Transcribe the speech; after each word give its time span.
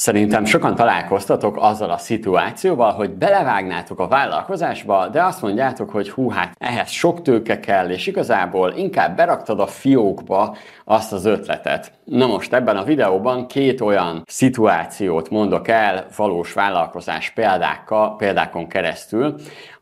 Szerintem 0.00 0.44
sokan 0.44 0.74
találkoztatok 0.74 1.56
azzal 1.56 1.90
a 1.90 1.98
szituációval, 1.98 2.92
hogy 2.92 3.10
belevágnátok 3.10 4.00
a 4.00 4.08
vállalkozásba, 4.08 5.08
de 5.08 5.22
azt 5.22 5.42
mondjátok, 5.42 5.90
hogy 5.90 6.10
hú, 6.10 6.30
hát 6.30 6.56
ehhez 6.58 6.90
sok 6.90 7.22
tőke 7.22 7.60
kell, 7.60 7.90
és 7.90 8.06
igazából 8.06 8.72
inkább 8.76 9.16
beraktad 9.16 9.60
a 9.60 9.66
fiókba 9.66 10.56
azt 10.84 11.12
az 11.12 11.24
ötletet. 11.24 11.92
Na 12.04 12.26
most 12.26 12.52
ebben 12.52 12.76
a 12.76 12.84
videóban 12.84 13.46
két 13.46 13.80
olyan 13.80 14.22
szituációt 14.26 15.30
mondok 15.30 15.68
el 15.68 16.06
valós 16.16 16.52
vállalkozás 16.52 17.30
példákkal, 17.30 18.16
példákon 18.16 18.68
keresztül, 18.68 19.34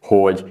hogy 0.03 0.45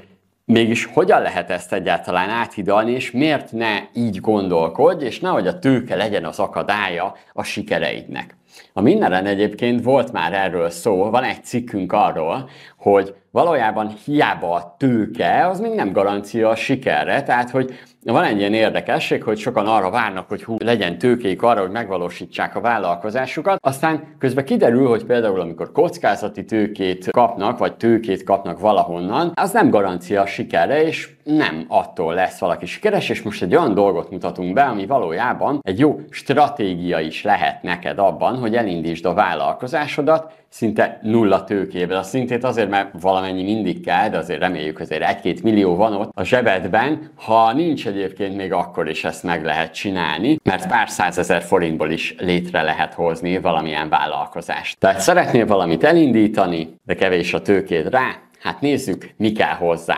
Mégis 0.46 0.86
hogyan 0.86 1.22
lehet 1.22 1.50
ezt 1.50 1.74
egyáltalán 1.74 2.30
áthidalni, 2.30 2.92
és 2.92 3.12
miért 3.12 3.52
ne 3.52 3.80
így 3.94 4.20
gondolkodj, 4.20 5.06
és 5.06 5.20
nehogy 5.20 5.48
a 5.48 5.60
tőke 5.60 5.96
legyen 5.96 6.26
az 6.26 6.40
akadálya 6.40 7.16
a 7.34 7.44
sikereidnek. 7.44 8.38
A 8.78 8.82
mindenen 8.82 9.26
egyébként 9.26 9.84
volt 9.84 10.12
már 10.12 10.34
erről 10.34 10.70
szó, 10.70 11.10
van 11.10 11.24
egy 11.24 11.44
cikkünk 11.44 11.94
arról, 11.94 12.50
hogy 12.78 13.14
valójában 13.32 13.94
hiába 14.06 14.54
a 14.54 14.76
tőke, 14.80 15.48
az 15.48 15.60
még 15.60 15.74
nem 15.74 15.92
garancia 15.92 16.50
a 16.50 16.56
sikerre, 16.56 17.24
tehát 17.24 17.50
hogy 17.50 17.74
van 18.04 18.24
egy 18.24 18.40
ilyen 18.40 18.54
érdekesség, 18.54 19.24
hogy 19.24 19.38
sokan 19.38 19.66
arra 19.66 19.90
várnak, 19.90 20.28
hogy 20.28 20.44
hú, 20.44 20.56
legyen 20.60 20.98
tőkék 20.98 21.42
arra, 21.42 21.62
hogy 21.62 21.72
megvalósítsák 21.72 22.56
a 22.56 22.62
vállalkozásukat, 22.62 23.58
aztán 23.62 24.16
közben 24.20 24.46
kiderül, 24.46 24.88
hogy 24.88 25.06
például 25.06 25.40
amikor 25.40 25.72
kockázati 25.72 26.46
tőkét 26.46 27.12
kapnak, 27.12 27.58
vagy 27.58 27.76
tőkét 27.76 28.24
kapnak 28.24 28.60
valahonnan, 28.60 29.32
az 29.36 29.52
nem 29.52 29.70
garancia 29.70 30.22
a 30.22 30.26
sikerre, 30.26 30.84
és 30.84 31.17
nem 31.28 31.66
attól 31.68 32.14
lesz 32.14 32.40
valaki 32.40 32.66
sikeres, 32.66 33.10
és 33.10 33.22
most 33.22 33.42
egy 33.42 33.56
olyan 33.56 33.74
dolgot 33.74 34.12
mutatunk 34.12 34.54
be, 34.54 34.64
ami 34.64 34.86
valójában 34.86 35.60
egy 35.62 35.80
jó 35.80 36.00
stratégia 36.10 37.00
is 37.00 37.24
lehet 37.24 37.64
neked 37.64 38.00
abban, 38.00 38.38
hogy 38.38 38.56
elindítsd 38.56 39.06
a 39.06 39.14
vállalkozásodat, 39.14 40.32
szinte 40.50 41.00
nulla 41.02 41.44
tőkével. 41.44 41.98
A 41.98 42.04
szintét 42.04 42.44
azért, 42.44 42.70
mert 42.70 42.90
valamennyi 43.02 43.44
mindig 43.44 43.86
kell, 43.86 44.10
de 44.10 44.18
azért 44.18 44.40
reméljük, 44.40 44.80
azért 44.80 45.04
egy-két 45.04 45.44
millió 45.44 45.76
van 45.76 45.94
ott 45.94 46.12
a 46.14 46.24
zsebedben. 46.24 47.12
Ha 47.16 47.54
nincs 47.54 47.88
egyébként 47.88 48.36
még 48.36 48.54
akkor 48.54 48.90
is 48.90 49.04
ezt 49.04 49.24
meg 49.24 49.46
lehet 49.46 49.74
csinálni, 49.74 50.40
mert 50.44 50.68
pár 50.68 50.90
százezer 50.90 51.42
forintból 51.42 51.90
is 51.90 52.16
létre 52.18 52.62
lehet 52.62 52.94
hozni 52.94 53.40
valamilyen 53.40 53.90
vállalkozást. 53.90 54.80
Tehát 54.80 55.00
szeretnél 55.00 55.46
valamit 55.46 55.84
elindítani, 55.84 56.80
de 56.86 56.96
kevés 56.96 57.34
a 57.34 57.42
tőkéd 57.42 57.90
rá, 57.90 58.16
hát 58.40 58.62
nézzük, 58.62 59.10
mi 59.18 59.32
kell 59.32 59.56
hozzá. 59.56 59.98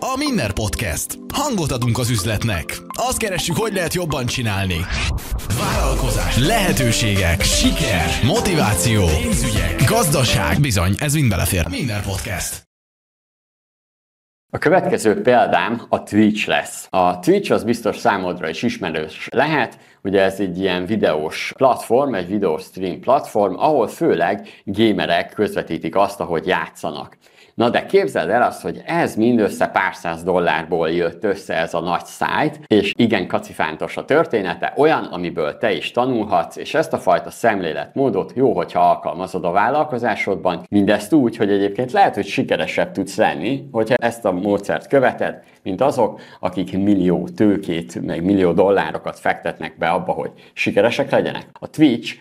A 0.00 0.14
Minner 0.16 0.52
Podcast. 0.52 1.18
Hangot 1.34 1.70
adunk 1.72 1.98
az 1.98 2.10
üzletnek. 2.10 2.76
Azt 2.88 3.18
keressük, 3.18 3.56
hogy 3.56 3.72
lehet 3.72 3.94
jobban 3.94 4.26
csinálni. 4.26 4.76
Vállalkozás, 5.58 6.38
lehetőségek, 6.38 7.42
siker, 7.42 8.06
motiváció, 8.24 9.04
pénzügyek, 9.04 9.84
gazdaság. 9.84 10.60
Bizony, 10.60 10.94
ez 10.98 11.14
mind 11.14 11.28
belefér. 11.28 11.68
Minner 11.68 12.02
Podcast. 12.02 12.70
A 14.54 14.58
következő 14.58 15.22
példám 15.22 15.82
a 15.88 16.02
Twitch 16.02 16.48
lesz. 16.48 16.86
A 16.90 17.18
Twitch 17.18 17.52
az 17.52 17.64
biztos 17.64 17.96
számodra 17.96 18.48
is 18.48 18.62
ismerős 18.62 19.28
lehet, 19.30 19.78
ugye 20.02 20.20
ez 20.20 20.40
egy 20.40 20.58
ilyen 20.58 20.86
videós 20.86 21.52
platform, 21.56 22.14
egy 22.14 22.28
videós 22.28 22.62
stream 22.62 23.00
platform, 23.00 23.54
ahol 23.56 23.88
főleg 23.88 24.62
gamerek 24.64 25.32
közvetítik 25.32 25.96
azt, 25.96 26.20
ahogy 26.20 26.46
játszanak. 26.46 27.16
Na 27.62 27.70
de 27.70 27.86
képzeld 27.86 28.30
el 28.30 28.42
azt, 28.42 28.62
hogy 28.62 28.82
ez 28.86 29.14
mindössze 29.14 29.66
pár 29.66 29.94
száz 29.94 30.22
dollárból 30.22 30.90
jött 30.90 31.24
össze 31.24 31.54
ez 31.54 31.74
a 31.74 31.80
nagy 31.80 32.04
szájt, 32.04 32.60
és 32.66 32.92
igen 32.96 33.26
kacifántos 33.26 33.96
a 33.96 34.04
története, 34.04 34.72
olyan, 34.76 35.04
amiből 35.04 35.58
te 35.58 35.72
is 35.72 35.90
tanulhatsz, 35.90 36.56
és 36.56 36.74
ezt 36.74 36.92
a 36.92 36.98
fajta 36.98 37.30
szemléletmódot 37.30 38.32
jó, 38.34 38.52
hogyha 38.52 38.80
alkalmazod 38.80 39.44
a 39.44 39.50
vállalkozásodban, 39.50 40.66
mindezt 40.70 41.12
úgy, 41.12 41.36
hogy 41.36 41.50
egyébként 41.50 41.92
lehet, 41.92 42.14
hogy 42.14 42.26
sikeresebb 42.26 42.92
tudsz 42.92 43.16
lenni, 43.16 43.68
hogyha 43.72 43.94
ezt 43.94 44.24
a 44.24 44.32
módszert 44.32 44.86
követed, 44.86 45.42
mint 45.62 45.80
azok, 45.80 46.20
akik 46.40 46.78
millió 46.78 47.28
tőkét, 47.36 48.06
meg 48.06 48.24
millió 48.24 48.52
dollárokat 48.52 49.18
fektetnek 49.18 49.78
be 49.78 49.88
abba, 49.88 50.12
hogy 50.12 50.30
sikeresek 50.52 51.10
legyenek. 51.10 51.46
A 51.52 51.66
Twitch 51.66 52.14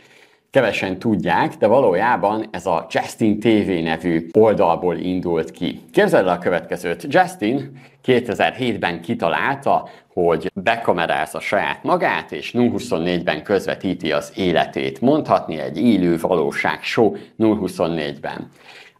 kevesen 0.51 0.99
tudják, 0.99 1.55
de 1.55 1.67
valójában 1.67 2.47
ez 2.51 2.65
a 2.65 2.87
Justin 2.89 3.39
TV 3.39 3.83
nevű 3.83 4.27
oldalból 4.31 4.97
indult 4.97 5.51
ki. 5.51 5.81
Képzeld 5.91 6.27
el 6.27 6.33
a 6.33 6.37
következőt. 6.37 7.05
Justin 7.09 7.79
2007-ben 8.05 9.01
kitalálta, 9.01 9.89
hogy 10.13 10.51
bekamerázza 10.53 11.39
saját 11.39 11.83
magát, 11.83 12.31
és 12.31 12.51
024-ben 12.57 13.43
közvetíti 13.43 14.11
az 14.11 14.33
életét. 14.35 15.01
Mondhatni 15.01 15.59
egy 15.59 15.77
élő 15.81 16.17
valóság 16.17 16.83
show 16.83 17.15
024-ben. 17.39 18.49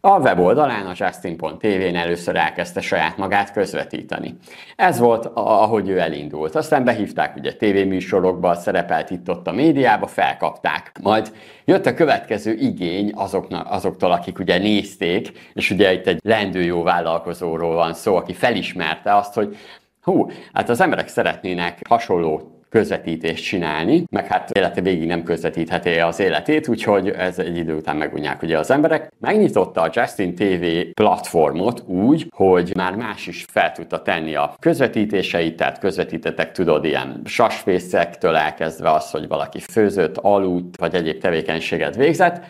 A 0.04 0.18
weboldalán, 0.18 0.86
a 0.86 0.92
Justin.tv-n 0.94 1.96
először 1.96 2.36
elkezdte 2.36 2.80
saját 2.80 3.16
magát 3.16 3.52
közvetíteni. 3.52 4.36
Ez 4.76 4.98
volt, 4.98 5.26
ahogy 5.34 5.88
ő 5.88 5.98
elindult. 5.98 6.54
Aztán 6.54 6.84
behívták 6.84 7.36
ugye 7.36 7.52
tévéműsorokba, 7.52 8.54
szerepelt 8.54 9.10
itt 9.10 9.30
ott 9.30 9.46
a 9.46 9.52
médiába, 9.52 10.06
felkapták. 10.06 10.92
Majd 11.02 11.32
jött 11.64 11.86
a 11.86 11.94
következő 11.94 12.52
igény 12.52 13.12
azoknak, 13.14 13.70
azoktól, 13.70 14.12
akik 14.12 14.38
ugye 14.38 14.58
nézték, 14.58 15.50
és 15.54 15.70
ugye 15.70 15.92
itt 15.92 16.06
egy 16.06 16.20
lendő 16.24 16.62
jó 16.62 16.82
vállalkozóról 16.82 17.74
van 17.74 17.94
szó, 17.94 18.16
aki 18.16 18.32
felismerte 18.32 19.16
azt, 19.16 19.34
hogy 19.34 19.56
hú, 20.00 20.30
hát 20.52 20.68
az 20.68 20.80
emberek 20.80 21.08
szeretnének 21.08 21.80
hasonló 21.88 22.61
közvetítést 22.72 23.44
csinálni, 23.44 24.04
meg 24.10 24.26
hát 24.26 24.50
élete 24.50 24.80
végig 24.80 25.06
nem 25.06 25.22
közvetítheti 25.22 25.90
az 25.90 26.20
életét, 26.20 26.68
úgyhogy 26.68 27.08
ez 27.08 27.38
egy 27.38 27.56
idő 27.56 27.74
után 27.74 27.96
megunják 27.96 28.42
ugye 28.42 28.58
az 28.58 28.70
emberek. 28.70 29.12
Megnyitotta 29.20 29.80
a 29.80 29.90
Justin 29.92 30.34
TV 30.34 30.66
platformot 30.94 31.82
úgy, 31.86 32.26
hogy 32.34 32.72
már 32.76 32.94
más 32.94 33.26
is 33.26 33.44
fel 33.50 33.72
tudta 33.72 34.02
tenni 34.02 34.34
a 34.34 34.54
közvetítéseit, 34.60 35.56
tehát 35.56 35.78
közvetítetek 35.78 36.52
tudod 36.52 36.84
ilyen 36.84 37.20
sasfészektől 37.24 38.36
elkezdve 38.36 38.90
az, 38.90 39.10
hogy 39.10 39.28
valaki 39.28 39.60
főzött, 39.60 40.16
aludt, 40.16 40.76
vagy 40.76 40.94
egyéb 40.94 41.20
tevékenységet 41.20 41.96
végzett, 41.96 42.44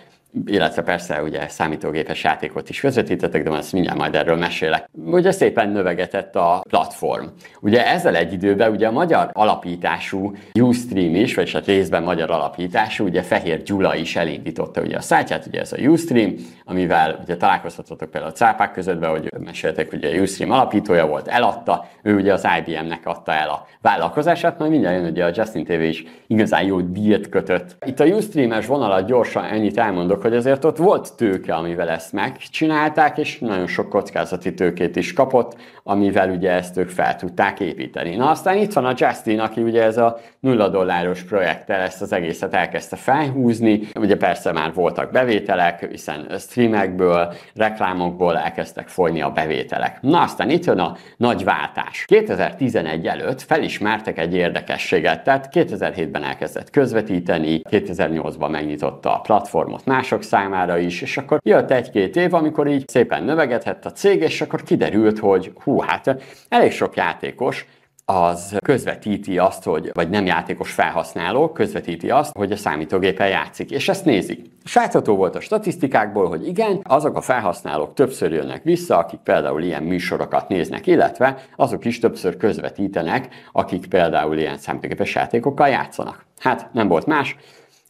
illetve 0.46 0.82
persze 0.82 1.22
ugye 1.22 1.48
számítógépes 1.48 2.24
játékot 2.24 2.68
is 2.68 2.80
közvetítettek, 2.80 3.42
de 3.42 3.50
ezt 3.50 3.72
mindjárt 3.72 3.98
majd 3.98 4.14
erről 4.14 4.36
mesélek. 4.36 4.88
Ugye 4.92 5.30
szépen 5.30 5.68
növegetett 5.68 6.36
a 6.36 6.62
platform. 6.68 7.24
Ugye 7.60 7.86
ezzel 7.86 8.16
egy 8.16 8.32
időben 8.32 8.70
ugye 8.70 8.86
a 8.86 8.90
magyar 8.90 9.30
alapítású 9.32 10.32
Ustream 10.60 11.14
is, 11.14 11.34
vagy 11.34 11.52
hát 11.52 11.66
részben 11.66 12.02
magyar 12.02 12.30
alapítású, 12.30 13.04
ugye 13.04 13.22
Fehér 13.22 13.62
Gyula 13.62 13.96
is 13.96 14.16
elindította 14.16 14.80
ugye 14.80 14.96
a 14.96 15.00
szájtját, 15.00 15.46
ugye 15.46 15.60
ez 15.60 15.72
a 15.72 15.80
Ustream, 15.80 16.34
amivel 16.64 17.20
ugye 17.22 17.36
találkozhatatok 17.36 18.10
például 18.10 18.32
a 18.32 18.36
cápák 18.36 18.72
között, 18.72 19.04
hogy 19.04 19.30
meséltek, 19.44 19.90
hogy 19.90 20.04
a 20.04 20.20
Ustream 20.20 20.50
alapítója 20.50 21.06
volt, 21.06 21.28
eladta, 21.28 21.86
ő 22.02 22.16
ugye 22.16 22.32
az 22.32 22.46
IBM-nek 22.58 23.06
adta 23.06 23.32
el 23.32 23.48
a 23.48 23.66
vállalkozását, 23.80 24.58
majd 24.58 24.70
mindjárt 24.70 24.96
jön 24.96 25.10
ugye 25.10 25.24
a 25.24 25.30
Justin 25.34 25.64
TV 25.64 25.80
is 25.80 26.04
igazán 26.26 26.64
jó 26.64 26.80
díjat 26.80 27.28
kötött. 27.28 27.76
Itt 27.86 28.00
a 28.00 28.04
Ustream-es 28.04 28.66
vonalat 28.66 29.06
gyorsan 29.06 29.44
ennyit 29.44 29.78
elmondok, 29.78 30.21
hogy 30.22 30.34
azért 30.34 30.64
ott 30.64 30.76
volt 30.76 31.14
tőke, 31.16 31.54
amivel 31.54 31.88
ezt 31.88 32.12
megcsinálták, 32.12 33.18
és 33.18 33.38
nagyon 33.38 33.66
sok 33.66 33.88
kockázati 33.88 34.54
tőkét 34.54 34.96
is 34.96 35.12
kapott, 35.12 35.56
amivel 35.82 36.30
ugye 36.30 36.50
ezt 36.50 36.76
ők 36.76 36.88
fel 36.88 37.16
tudták 37.16 37.60
építeni. 37.60 38.16
Na 38.16 38.30
aztán 38.30 38.56
itt 38.56 38.72
van 38.72 38.84
a 38.84 38.94
Justin, 38.96 39.40
aki 39.40 39.62
ugye 39.62 39.82
ez 39.82 39.96
a 39.96 40.18
nulla 40.40 40.68
dolláros 40.68 41.22
projekttel 41.22 41.80
ezt 41.80 42.02
az 42.02 42.12
egészet 42.12 42.54
elkezdte 42.54 42.96
felhúzni, 42.96 43.80
ugye 43.94 44.16
persze 44.16 44.52
már 44.52 44.74
voltak 44.74 45.10
bevételek, 45.10 45.86
hiszen 45.90 46.26
streamekből, 46.38 47.34
reklámokból 47.54 48.38
elkezdtek 48.38 48.88
folyni 48.88 49.22
a 49.22 49.30
bevételek. 49.30 49.98
Na 50.00 50.20
aztán 50.20 50.50
itt 50.50 50.64
jön 50.64 50.78
a 50.78 50.96
nagy 51.16 51.44
váltás. 51.44 52.04
2011 52.04 53.06
előtt 53.06 53.42
felismertek 53.42 54.18
egy 54.18 54.34
érdekességet, 54.34 55.24
tehát 55.24 55.48
2007-ben 55.52 56.24
elkezdett 56.24 56.70
közvetíteni, 56.70 57.60
2008-ban 57.70 58.50
megnyitotta 58.50 59.14
a 59.14 59.20
platformot 59.20 59.84
más 59.84 60.11
mások 60.12 60.30
számára 60.30 60.78
is, 60.78 61.02
és 61.02 61.16
akkor 61.16 61.40
jött 61.42 61.70
egy-két 61.70 62.16
év, 62.16 62.34
amikor 62.34 62.66
így 62.66 62.88
szépen 62.88 63.24
növegetett 63.24 63.84
a 63.84 63.92
cég, 63.92 64.20
és 64.20 64.40
akkor 64.40 64.62
kiderült, 64.62 65.18
hogy 65.18 65.52
hú, 65.64 65.80
hát 65.80 66.16
elég 66.48 66.72
sok 66.72 66.96
játékos 66.96 67.66
az 68.04 68.56
közvetíti 68.64 69.38
azt, 69.38 69.64
hogy, 69.64 69.90
vagy 69.92 70.10
nem 70.10 70.26
játékos 70.26 70.72
felhasználó 70.72 71.52
közvetíti 71.52 72.10
azt, 72.10 72.36
hogy 72.36 72.52
a 72.52 72.56
számítógépen 72.56 73.28
játszik, 73.28 73.70
és 73.70 73.88
ezt 73.88 74.04
nézik. 74.04 74.50
Sátható 74.64 75.16
volt 75.16 75.36
a 75.36 75.40
statisztikákból, 75.40 76.28
hogy 76.28 76.46
igen, 76.46 76.80
azok 76.82 77.16
a 77.16 77.20
felhasználók 77.20 77.94
többször 77.94 78.32
jönnek 78.32 78.62
vissza, 78.62 78.98
akik 78.98 79.20
például 79.20 79.62
ilyen 79.62 79.82
műsorokat 79.82 80.48
néznek, 80.48 80.86
illetve 80.86 81.44
azok 81.56 81.84
is 81.84 81.98
többször 81.98 82.36
közvetítenek, 82.36 83.28
akik 83.52 83.86
például 83.86 84.38
ilyen 84.38 84.58
számítógépes 84.58 85.14
játékokkal 85.14 85.68
játszanak. 85.68 86.24
Hát 86.38 86.68
nem 86.72 86.88
volt 86.88 87.06
más. 87.06 87.36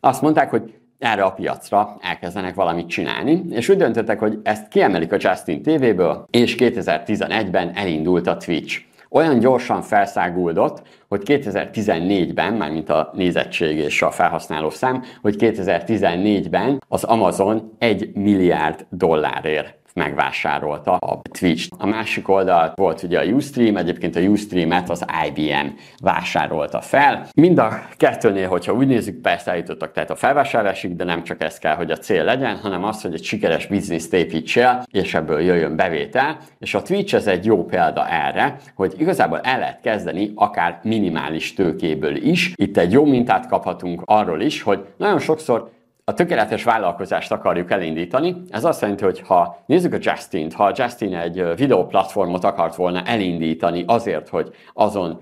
Azt 0.01 0.23
mondták, 0.23 0.51
hogy 0.51 0.82
erre 1.03 1.23
a 1.23 1.33
piacra 1.33 1.97
elkezdenek 2.01 2.55
valamit 2.55 2.89
csinálni, 2.89 3.43
és 3.51 3.69
úgy 3.69 3.77
döntöttek, 3.77 4.19
hogy 4.19 4.39
ezt 4.43 4.69
kiemelik 4.69 5.13
a 5.13 5.17
Justin 5.19 5.63
TV-ből, 5.63 6.27
és 6.31 6.55
2011-ben 6.59 7.71
elindult 7.75 8.27
a 8.27 8.37
Twitch. 8.37 8.81
olyan 9.11 9.39
gyorsan 9.39 9.83
felszáguldott, 9.83 10.83
hogy 11.09 11.23
2014-ben, 11.25 12.55
mármint 12.55 12.91
a 12.91 13.11
nézettség 13.15 13.77
és 13.77 14.03
a 14.03 14.11
felhasználó 14.11 14.71
szám, 14.71 15.03
hogy 15.23 15.35
2014-ben 15.39 16.83
az 16.89 17.05
Amazon 17.05 17.73
1 17.79 18.15
milliárd 18.15 18.87
dollárért 18.91 19.82
megvásárolta 19.95 20.97
a 20.97 21.21
Twitch. 21.39 21.69
A 21.79 21.87
másik 21.87 22.29
oldal 22.29 22.73
volt 22.75 23.03
ugye 23.03 23.19
a 23.19 23.25
Ustream, 23.25 23.77
egyébként 23.77 24.17
a 24.17 24.21
Ustream-et 24.21 24.91
az 24.91 25.05
IBM 25.27 25.67
vásárolta 26.03 26.81
fel. 26.81 27.27
Mind 27.35 27.59
a 27.59 27.87
kettőnél, 27.97 28.49
hogyha 28.49 28.73
úgy 28.73 28.87
nézzük, 28.87 29.21
persze 29.21 29.51
eljutottak 29.51 29.93
tehát 29.93 30.11
a 30.11 30.17
felvásárlásig, 30.17 30.97
de 30.97 31.05
nem 31.05 31.23
csak 31.23 31.43
ez 31.43 31.59
kell, 31.59 31.75
hogy 31.75 31.91
a 31.91 31.97
cél 31.97 32.25
legyen, 32.25 32.57
hanem 32.57 32.85
az, 32.85 33.03
hogy 33.03 33.15
egy 33.15 33.25
sikeres 33.25 33.67
bizniszt 33.67 34.15
építsél, 34.15 34.83
és 34.91 35.15
ebből 35.15 35.41
jöjjön 35.41 35.77
bevétel. 35.77 36.37
És 36.59 36.75
a 36.75 36.83
Twitch 36.83 37.15
ez 37.15 37.27
egy 37.27 37.45
jó 37.45 37.65
példa 37.65 38.09
erre, 38.09 38.57
hogy 38.75 38.95
igazából 38.99 39.41
el 39.41 39.59
lehet 39.59 39.81
kezdeni 39.81 40.33
akár 40.35 40.81
minimális 40.83 41.55
tőkéből 41.55 42.17
is. 42.17 42.53
Itt 42.55 42.77
egy 42.77 42.93
jó 42.93 43.05
mintát 43.05 43.49
kaphatunk 43.49 44.03
arról 44.05 44.41
is, 44.41 44.63
hogy 44.63 44.85
nagyon 44.97 45.19
sokszor 45.19 45.71
a 46.13 46.15
tökéletes 46.15 46.65
vállalkozást 46.65 47.33
akarjuk 47.33 47.71
elindítani. 47.71 48.43
Ez 48.51 48.65
azt 48.65 48.81
jelenti, 48.81 49.05
hogy 49.05 49.23
ha 49.27 49.63
nézzük 49.67 49.93
a 49.93 49.99
Justin-t, 50.01 50.53
ha 50.53 50.73
Justin 50.75 51.15
egy 51.15 51.45
videóplatformot 51.57 52.45
akart 52.45 52.75
volna 52.75 53.03
elindítani 53.03 53.85
azért, 53.87 54.29
hogy 54.29 54.51
azon 54.75 55.21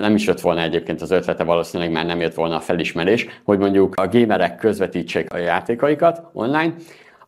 nem 0.00 0.14
is 0.14 0.26
jött 0.26 0.40
volna 0.40 0.60
egyébként 0.60 1.00
az 1.00 1.10
ötlete 1.10 1.44
valószínűleg, 1.44 1.92
mert 1.92 2.06
nem 2.06 2.20
jött 2.20 2.34
volna 2.34 2.56
a 2.56 2.60
felismerés, 2.60 3.26
hogy 3.44 3.58
mondjuk 3.58 3.94
a 3.94 4.08
gamerek 4.08 4.56
közvetítsék 4.56 5.32
a 5.32 5.36
játékaikat 5.36 6.22
online, 6.32 6.74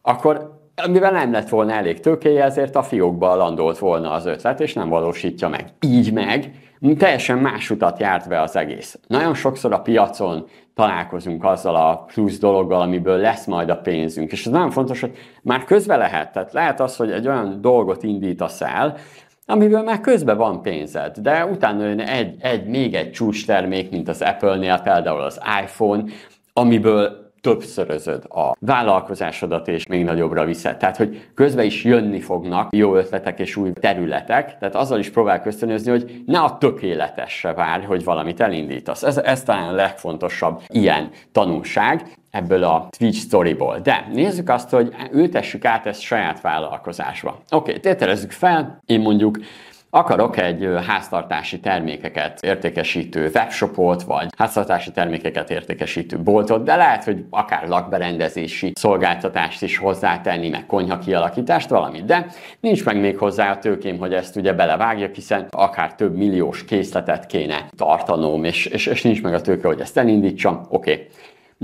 akkor 0.02 0.62
mivel 0.90 1.12
nem 1.12 1.32
lett 1.32 1.48
volna 1.48 1.72
elég 1.72 2.00
tőkéje, 2.00 2.44
ezért 2.44 2.76
a 2.76 2.82
fiókba 2.82 3.34
landolt 3.34 3.78
volna 3.78 4.10
az 4.10 4.26
ötlet, 4.26 4.60
és 4.60 4.72
nem 4.72 4.88
valósítja 4.88 5.48
meg. 5.48 5.64
Így 5.80 6.12
meg 6.12 6.50
teljesen 6.98 7.38
más 7.38 7.70
utat 7.70 7.98
járt 7.98 8.28
be 8.28 8.40
az 8.40 8.56
egész. 8.56 8.98
Nagyon 9.06 9.34
sokszor 9.34 9.72
a 9.72 9.80
piacon 9.80 10.46
találkozunk 10.74 11.44
azzal 11.44 11.76
a 11.76 12.04
plusz 12.14 12.38
dologgal, 12.38 12.80
amiből 12.80 13.16
lesz 13.16 13.46
majd 13.46 13.68
a 13.70 13.76
pénzünk. 13.76 14.32
És 14.32 14.46
ez 14.46 14.52
nagyon 14.52 14.70
fontos, 14.70 15.00
hogy 15.00 15.16
már 15.42 15.64
közbe 15.64 15.96
lehet. 15.96 16.32
Tehát 16.32 16.52
lehet 16.52 16.80
az, 16.80 16.96
hogy 16.96 17.10
egy 17.10 17.26
olyan 17.26 17.60
dolgot 17.60 18.02
indítasz 18.02 18.60
el, 18.60 18.96
amiből 19.46 19.82
már 19.82 20.00
közben 20.00 20.36
van 20.36 20.62
pénzed, 20.62 21.18
de 21.18 21.46
utána 21.46 21.86
jön 21.86 22.00
egy, 22.00 22.36
egy, 22.40 22.66
még 22.66 22.94
egy 22.94 23.10
csúcs 23.10 23.46
termék, 23.46 23.90
mint 23.90 24.08
az 24.08 24.22
Apple-nél, 24.22 24.80
például 24.80 25.20
az 25.20 25.40
iPhone, 25.62 26.04
amiből 26.52 27.23
többszörözöd 27.44 28.24
a 28.28 28.56
vállalkozásodat, 28.58 29.68
és 29.68 29.86
még 29.86 30.04
nagyobbra 30.04 30.44
viszed. 30.44 30.76
Tehát, 30.76 30.96
hogy 30.96 31.28
közben 31.34 31.64
is 31.64 31.84
jönni 31.84 32.20
fognak 32.20 32.76
jó 32.76 32.94
ötletek 32.94 33.38
és 33.38 33.56
új 33.56 33.72
területek, 33.72 34.58
tehát 34.58 34.74
azzal 34.74 34.98
is 34.98 35.10
próbál 35.10 35.42
ösztönözni, 35.44 35.90
hogy 35.90 36.22
ne 36.26 36.40
a 36.40 36.58
tökéletesre 36.58 37.52
várj, 37.52 37.84
hogy 37.84 38.04
valamit 38.04 38.40
elindítasz. 38.40 39.02
Ez, 39.02 39.16
ez 39.16 39.42
talán 39.42 39.68
a 39.68 39.72
legfontosabb 39.72 40.60
ilyen 40.66 41.10
tanulság 41.32 42.02
ebből 42.30 42.62
a 42.64 42.88
Twitch 42.98 43.18
storyból. 43.18 43.78
De 43.82 44.06
nézzük 44.12 44.48
azt, 44.48 44.70
hogy 44.70 44.94
ültessük 45.12 45.64
át 45.64 45.86
ezt 45.86 46.00
saját 46.00 46.40
vállalkozásba. 46.40 47.30
Oké, 47.30 47.70
okay, 47.70 47.80
tételezzük 47.80 48.30
fel, 48.30 48.82
én 48.86 49.00
mondjuk 49.00 49.38
akarok 49.94 50.36
egy 50.36 50.68
háztartási 50.86 51.60
termékeket 51.60 52.42
értékesítő 52.42 53.30
webshopot, 53.34 54.02
vagy 54.02 54.26
háztartási 54.36 54.90
termékeket 54.90 55.50
értékesítő 55.50 56.18
boltot, 56.18 56.64
de 56.64 56.76
lehet, 56.76 57.04
hogy 57.04 57.24
akár 57.30 57.68
lakberendezési 57.68 58.72
szolgáltatást 58.74 59.62
is 59.62 59.78
hozzátenni, 59.78 60.48
meg 60.48 60.66
konyha 60.66 60.98
kialakítást, 60.98 61.68
valamit. 61.68 62.04
De 62.04 62.26
nincs 62.60 62.84
meg 62.84 63.00
még 63.00 63.18
hozzá 63.18 63.50
a 63.50 63.58
tőkém, 63.58 63.98
hogy 63.98 64.14
ezt 64.14 64.36
ugye 64.36 64.52
belevágjak, 64.52 65.14
hiszen 65.14 65.46
akár 65.50 65.94
több 65.94 66.16
milliós 66.16 66.64
készletet 66.64 67.26
kéne 67.26 67.68
tartanom, 67.76 68.44
és, 68.44 68.66
és, 68.66 68.86
és 68.86 69.02
nincs 69.02 69.22
meg 69.22 69.34
a 69.34 69.40
tőke, 69.40 69.66
hogy 69.66 69.80
ezt 69.80 69.98
elindítsam. 69.98 70.66
Oké. 70.68 70.92
Okay. 70.92 71.06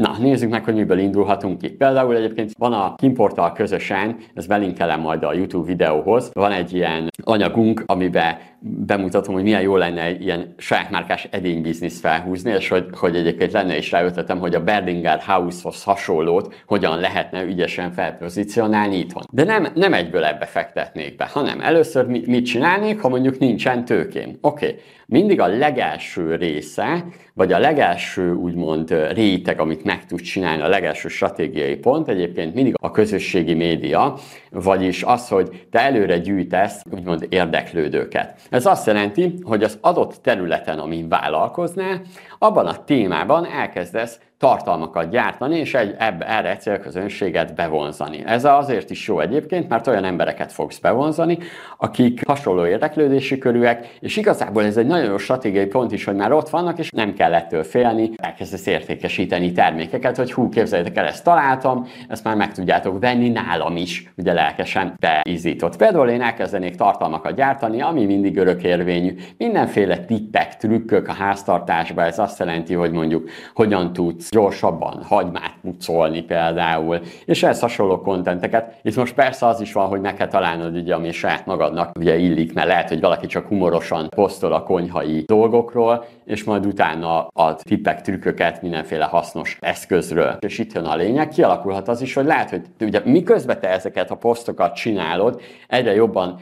Na, 0.00 0.16
nézzük 0.18 0.50
meg, 0.50 0.64
hogy 0.64 0.74
miből 0.74 0.98
indulhatunk 0.98 1.58
ki. 1.58 1.70
Például 1.70 2.16
egyébként 2.16 2.50
van 2.58 2.72
a 2.72 2.94
Kimportal 2.94 3.52
közösen, 3.52 4.16
ez 4.34 4.46
belinkelem 4.46 5.00
majd 5.00 5.22
a 5.22 5.32
YouTube 5.32 5.66
videóhoz, 5.66 6.30
van 6.32 6.52
egy 6.52 6.74
ilyen 6.74 7.08
anyagunk, 7.22 7.82
amiben 7.86 8.38
bemutatom, 8.60 9.34
hogy 9.34 9.42
milyen 9.42 9.62
jó 9.62 9.76
lenne 9.76 10.10
ilyen 10.10 10.54
saját 10.56 10.90
márkás 10.90 11.28
edénybiznisz 11.30 12.00
felhúzni, 12.00 12.50
és 12.50 12.68
hogy, 12.68 12.86
hogy 12.92 13.16
egyébként 13.16 13.52
lenne 13.52 13.76
is 13.76 13.90
ráötletem, 13.90 14.38
hogy 14.38 14.54
a 14.54 14.62
Berdinger 14.62 15.20
House-hoz 15.20 15.84
hasonlót 15.84 16.62
hogyan 16.66 17.00
lehetne 17.00 17.44
ügyesen 17.44 17.92
felpozícionálni 17.92 18.98
itthon. 18.98 19.22
De 19.30 19.44
nem, 19.44 19.66
nem 19.74 19.92
egyből 19.92 20.24
ebbe 20.24 20.44
fektetnék 20.44 21.16
be, 21.16 21.28
hanem 21.32 21.60
először 21.60 22.06
mit 22.06 22.44
csinálnék, 22.44 23.00
ha 23.00 23.08
mondjuk 23.08 23.38
nincsen 23.38 23.84
tőkém. 23.84 24.38
Oké, 24.40 24.66
okay. 24.66 24.78
mindig 25.06 25.40
a 25.40 25.46
legelső 25.46 26.34
része, 26.34 27.04
vagy 27.40 27.52
a 27.52 27.58
legelső 27.58 28.32
úgymond 28.32 28.90
réteg, 29.12 29.60
amit 29.60 29.84
meg 29.84 30.06
tud 30.06 30.20
csinálni, 30.20 30.62
a 30.62 30.68
legelső 30.68 31.08
stratégiai 31.08 31.76
pont 31.76 32.08
egyébként 32.08 32.54
mindig 32.54 32.74
a 32.80 32.90
közösségi 32.90 33.54
média, 33.54 34.18
vagyis 34.50 35.02
az, 35.02 35.28
hogy 35.28 35.66
te 35.70 35.80
előre 35.80 36.18
gyűjtesz 36.18 36.82
úgymond 36.90 37.26
érdeklődőket. 37.28 38.40
Ez 38.50 38.66
azt 38.66 38.86
jelenti, 38.86 39.34
hogy 39.42 39.62
az 39.62 39.78
adott 39.80 40.14
területen, 40.22 40.78
amin 40.78 41.08
vállalkoznál, 41.08 42.00
abban 42.38 42.66
a 42.66 42.84
témában 42.84 43.46
elkezdesz 43.46 44.20
tartalmakat 44.40 45.10
gyártani, 45.10 45.58
és 45.58 45.74
egy, 45.74 45.94
ebbe, 45.98 46.28
erre 46.28 46.56
célközönséget 46.56 47.54
bevonzani. 47.54 48.22
Ez 48.26 48.44
azért 48.44 48.90
is 48.90 49.08
jó 49.08 49.20
egyébként, 49.20 49.68
mert 49.68 49.86
olyan 49.86 50.04
embereket 50.04 50.52
fogsz 50.52 50.78
bevonzani, 50.78 51.38
akik 51.76 52.26
hasonló 52.26 52.66
érdeklődési 52.66 53.38
körűek, 53.38 53.96
és 54.00 54.16
igazából 54.16 54.64
ez 54.64 54.76
egy 54.76 54.86
nagyon 54.86 55.10
jó 55.10 55.18
stratégiai 55.18 55.66
pont 55.66 55.92
is, 55.92 56.04
hogy 56.04 56.14
már 56.14 56.32
ott 56.32 56.48
vannak, 56.48 56.78
és 56.78 56.90
nem 56.90 57.14
kell 57.14 57.34
ettől 57.34 57.62
félni, 57.62 58.10
elkezdesz 58.16 58.66
értékesíteni 58.66 59.52
termékeket, 59.52 60.16
hogy 60.16 60.32
hú, 60.32 60.48
képzeljétek 60.48 60.96
el, 60.96 61.06
ezt 61.06 61.24
találtam, 61.24 61.86
ezt 62.08 62.24
már 62.24 62.36
meg 62.36 62.52
tudjátok 62.52 63.00
venni 63.00 63.28
nálam 63.28 63.76
is, 63.76 64.12
ugye 64.16 64.32
lelkesen 64.32 64.94
beizított. 65.00 65.76
Például 65.76 66.08
én 66.08 66.22
elkezdenék 66.22 66.76
tartalmakat 66.76 67.34
gyártani, 67.34 67.82
ami 67.82 68.04
mindig 68.04 68.36
örökérvényű, 68.36 69.14
mindenféle 69.36 69.98
tippek, 69.98 70.56
trükkök 70.56 71.08
a 71.08 71.12
háztartásba, 71.12 72.02
ez 72.02 72.18
azt 72.18 72.38
jelenti, 72.38 72.74
hogy 72.74 72.90
mondjuk 72.90 73.30
hogyan 73.54 73.92
tudsz 73.92 74.28
gyorsabban 74.30 75.02
hagymát 75.02 75.54
pucolni 75.62 76.22
például, 76.22 77.00
és 77.24 77.42
ehhez 77.42 77.60
hasonló 77.60 78.00
kontenteket. 78.00 78.80
Itt 78.82 78.96
most 78.96 79.14
persze 79.14 79.46
az 79.46 79.60
is 79.60 79.72
van, 79.72 79.86
hogy 79.86 80.00
meg 80.00 80.14
kell 80.14 80.26
találnod, 80.26 80.76
ugye, 80.76 80.94
ami 80.94 81.12
saját 81.12 81.46
magadnak 81.46 81.98
ugye 81.98 82.16
illik, 82.16 82.52
mert 82.52 82.66
lehet, 82.66 82.88
hogy 82.88 83.00
valaki 83.00 83.26
csak 83.26 83.46
humorosan 83.46 84.08
posztol 84.08 84.52
a 84.52 84.62
konyhai 84.62 85.22
dolgokról, 85.26 86.04
és 86.24 86.44
majd 86.44 86.66
utána 86.66 87.26
ad 87.32 87.60
tippek, 87.62 88.00
trükköket 88.00 88.62
mindenféle 88.62 89.04
hasznos 89.04 89.58
eszközről. 89.60 90.36
És 90.40 90.58
itt 90.58 90.72
jön 90.72 90.84
a 90.84 90.96
lényeg, 90.96 91.28
kialakulhat 91.28 91.88
az 91.88 92.00
is, 92.00 92.14
hogy 92.14 92.26
lehet, 92.26 92.50
hogy 92.50 92.62
ugye 92.80 93.00
miközben 93.04 93.60
te 93.60 93.68
ezeket 93.68 94.10
a 94.10 94.16
posztokat 94.16 94.74
csinálod, 94.74 95.40
egyre 95.66 95.94
jobban 95.94 96.38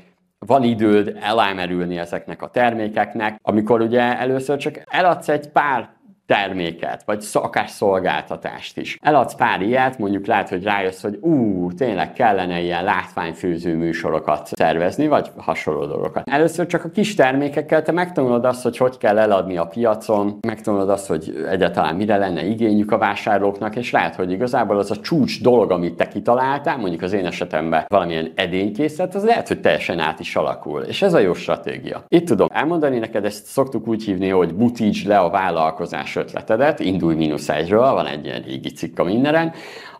van 0.46 0.62
időd 0.62 1.16
elámerülni 1.20 1.98
ezeknek 1.98 2.42
a 2.42 2.48
termékeknek, 2.48 3.38
amikor 3.42 3.80
ugye 3.80 4.18
először 4.18 4.56
csak 4.56 4.82
eladsz 4.84 5.28
egy 5.28 5.48
pár 5.48 5.96
terméket, 6.28 7.02
vagy 7.04 7.24
akár 7.32 7.68
szolgáltatást 7.68 8.78
is. 8.78 8.98
Eladsz 9.02 9.34
pár 9.34 9.60
ilyet, 9.60 9.98
mondjuk 9.98 10.26
lehet, 10.26 10.48
hogy 10.48 10.62
rájössz, 10.62 11.02
hogy 11.02 11.18
ú, 11.20 11.72
tényleg 11.72 12.12
kellene 12.12 12.60
ilyen 12.60 12.84
látványfőző 12.84 13.76
műsorokat 13.76 14.46
szervezni, 14.46 15.06
vagy 15.06 15.30
hasonló 15.36 15.86
dolgokat. 15.86 16.28
Először 16.28 16.66
csak 16.66 16.84
a 16.84 16.90
kis 16.90 17.14
termékekkel 17.14 17.82
te 17.82 17.92
megtanulod 17.92 18.44
azt, 18.44 18.62
hogy 18.62 18.76
hogy 18.76 18.98
kell 18.98 19.18
eladni 19.18 19.56
a 19.56 19.66
piacon, 19.66 20.38
megtanulod 20.46 20.88
azt, 20.88 21.06
hogy 21.06 21.46
egyáltalán 21.50 21.96
mire 21.96 22.16
lenne 22.16 22.44
igényük 22.44 22.92
a 22.92 22.98
vásárlóknak, 22.98 23.76
és 23.76 23.90
lehet, 23.90 24.14
hogy 24.14 24.32
igazából 24.32 24.78
az 24.78 24.90
a 24.90 25.00
csúcs 25.00 25.42
dolog, 25.42 25.70
amit 25.70 25.94
te 25.94 26.08
kitaláltál, 26.08 26.76
mondjuk 26.76 27.02
az 27.02 27.12
én 27.12 27.26
esetemben 27.26 27.84
valamilyen 27.88 28.32
edénykészlet, 28.34 29.14
az 29.14 29.24
lehet, 29.24 29.48
hogy 29.48 29.60
teljesen 29.60 29.98
át 29.98 30.20
is 30.20 30.36
alakul. 30.36 30.82
És 30.82 31.02
ez 31.02 31.14
a 31.14 31.18
jó 31.18 31.34
stratégia. 31.34 32.04
Itt 32.08 32.26
tudom 32.26 32.48
elmondani 32.52 32.98
neked, 32.98 33.24
ezt 33.24 33.46
szoktuk 33.46 33.88
úgy 33.88 34.04
hívni, 34.04 34.28
hogy 34.28 34.54
butíts 34.54 35.04
le 35.04 35.18
a 35.18 35.30
vállalkozás 35.30 36.17
ötletedet, 36.18 36.80
indulj 36.80 37.14
mínusz 37.14 37.48
egyről, 37.48 37.92
van 37.92 38.06
egy 38.06 38.24
ilyen 38.24 38.42
régi 38.42 38.70
cikk 38.70 38.98
a 38.98 39.04
mindenen, 39.04 39.52